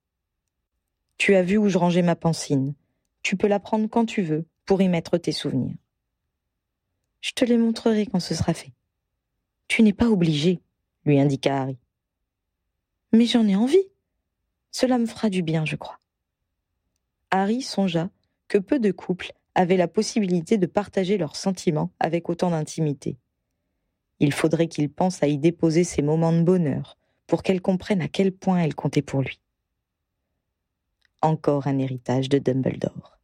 Tu 1.18 1.36
as 1.36 1.44
vu 1.44 1.58
où 1.58 1.70
je 1.70 1.78
rangeais 1.78 2.02
ma 2.02 2.16
pancine. 2.16 2.74
Tu 3.22 3.36
peux 3.36 3.48
la 3.48 3.60
prendre 3.60 3.90
quand 3.90 4.06
tu 4.06 4.22
veux 4.22 4.46
pour 4.70 4.84
y 4.84 4.88
mettre 4.88 5.17
tes 5.17 5.32
souvenirs. 5.32 5.74
Je 7.22 7.32
te 7.32 7.43
les 7.43 7.57
montrerai 7.57 8.05
quand 8.05 8.20
ce 8.20 8.36
sera 8.36 8.53
fait. 8.53 8.72
Tu 9.67 9.82
n'es 9.82 9.93
pas 9.93 10.09
obligé, 10.09 10.61
lui 11.05 11.20
indiqua 11.20 11.61
Harry. 11.61 11.80
Mais 13.11 13.26
j'en 13.26 13.47
ai 13.47 13.55
envie. 13.55 13.89
Cela 14.70 14.99
me 14.99 15.07
fera 15.07 15.32
du 15.32 15.41
bien, 15.41 15.65
je 15.65 15.76
crois. 15.76 15.99
Harry 17.32 17.63
songea 17.63 18.11
que 18.47 18.59
peu 18.59 18.78
de 18.78 18.91
couples 18.91 19.34
avaient 19.55 19.76
la 19.76 19.88
possibilité 19.88 20.59
de 20.59 20.67
partager 20.67 21.17
leurs 21.17 21.36
sentiments 21.36 21.89
avec 21.99 22.30
autant 22.30 22.51
d'intimité. 22.51 23.17
Il 24.20 24.32
faudrait 24.32 24.67
qu'il 24.67 24.91
pense 24.91 25.24
à 25.24 25.28
y 25.28 25.39
déposer 25.39 25.84
ses 25.84 26.03
moments 26.03 26.32
de 26.32 26.43
bonheur 26.43 26.95
pour 27.26 27.41
qu'elle 27.41 27.63
comprenne 27.63 28.03
à 28.03 28.07
quel 28.07 28.32
point 28.32 28.59
elle 28.59 28.76
comptait 28.76 29.01
pour 29.01 29.24
lui. 29.24 29.39
Encore 31.24 31.65
un 31.65 31.80
héritage 31.80 32.30
de 32.30 32.38
Dumbledore. 32.38 33.18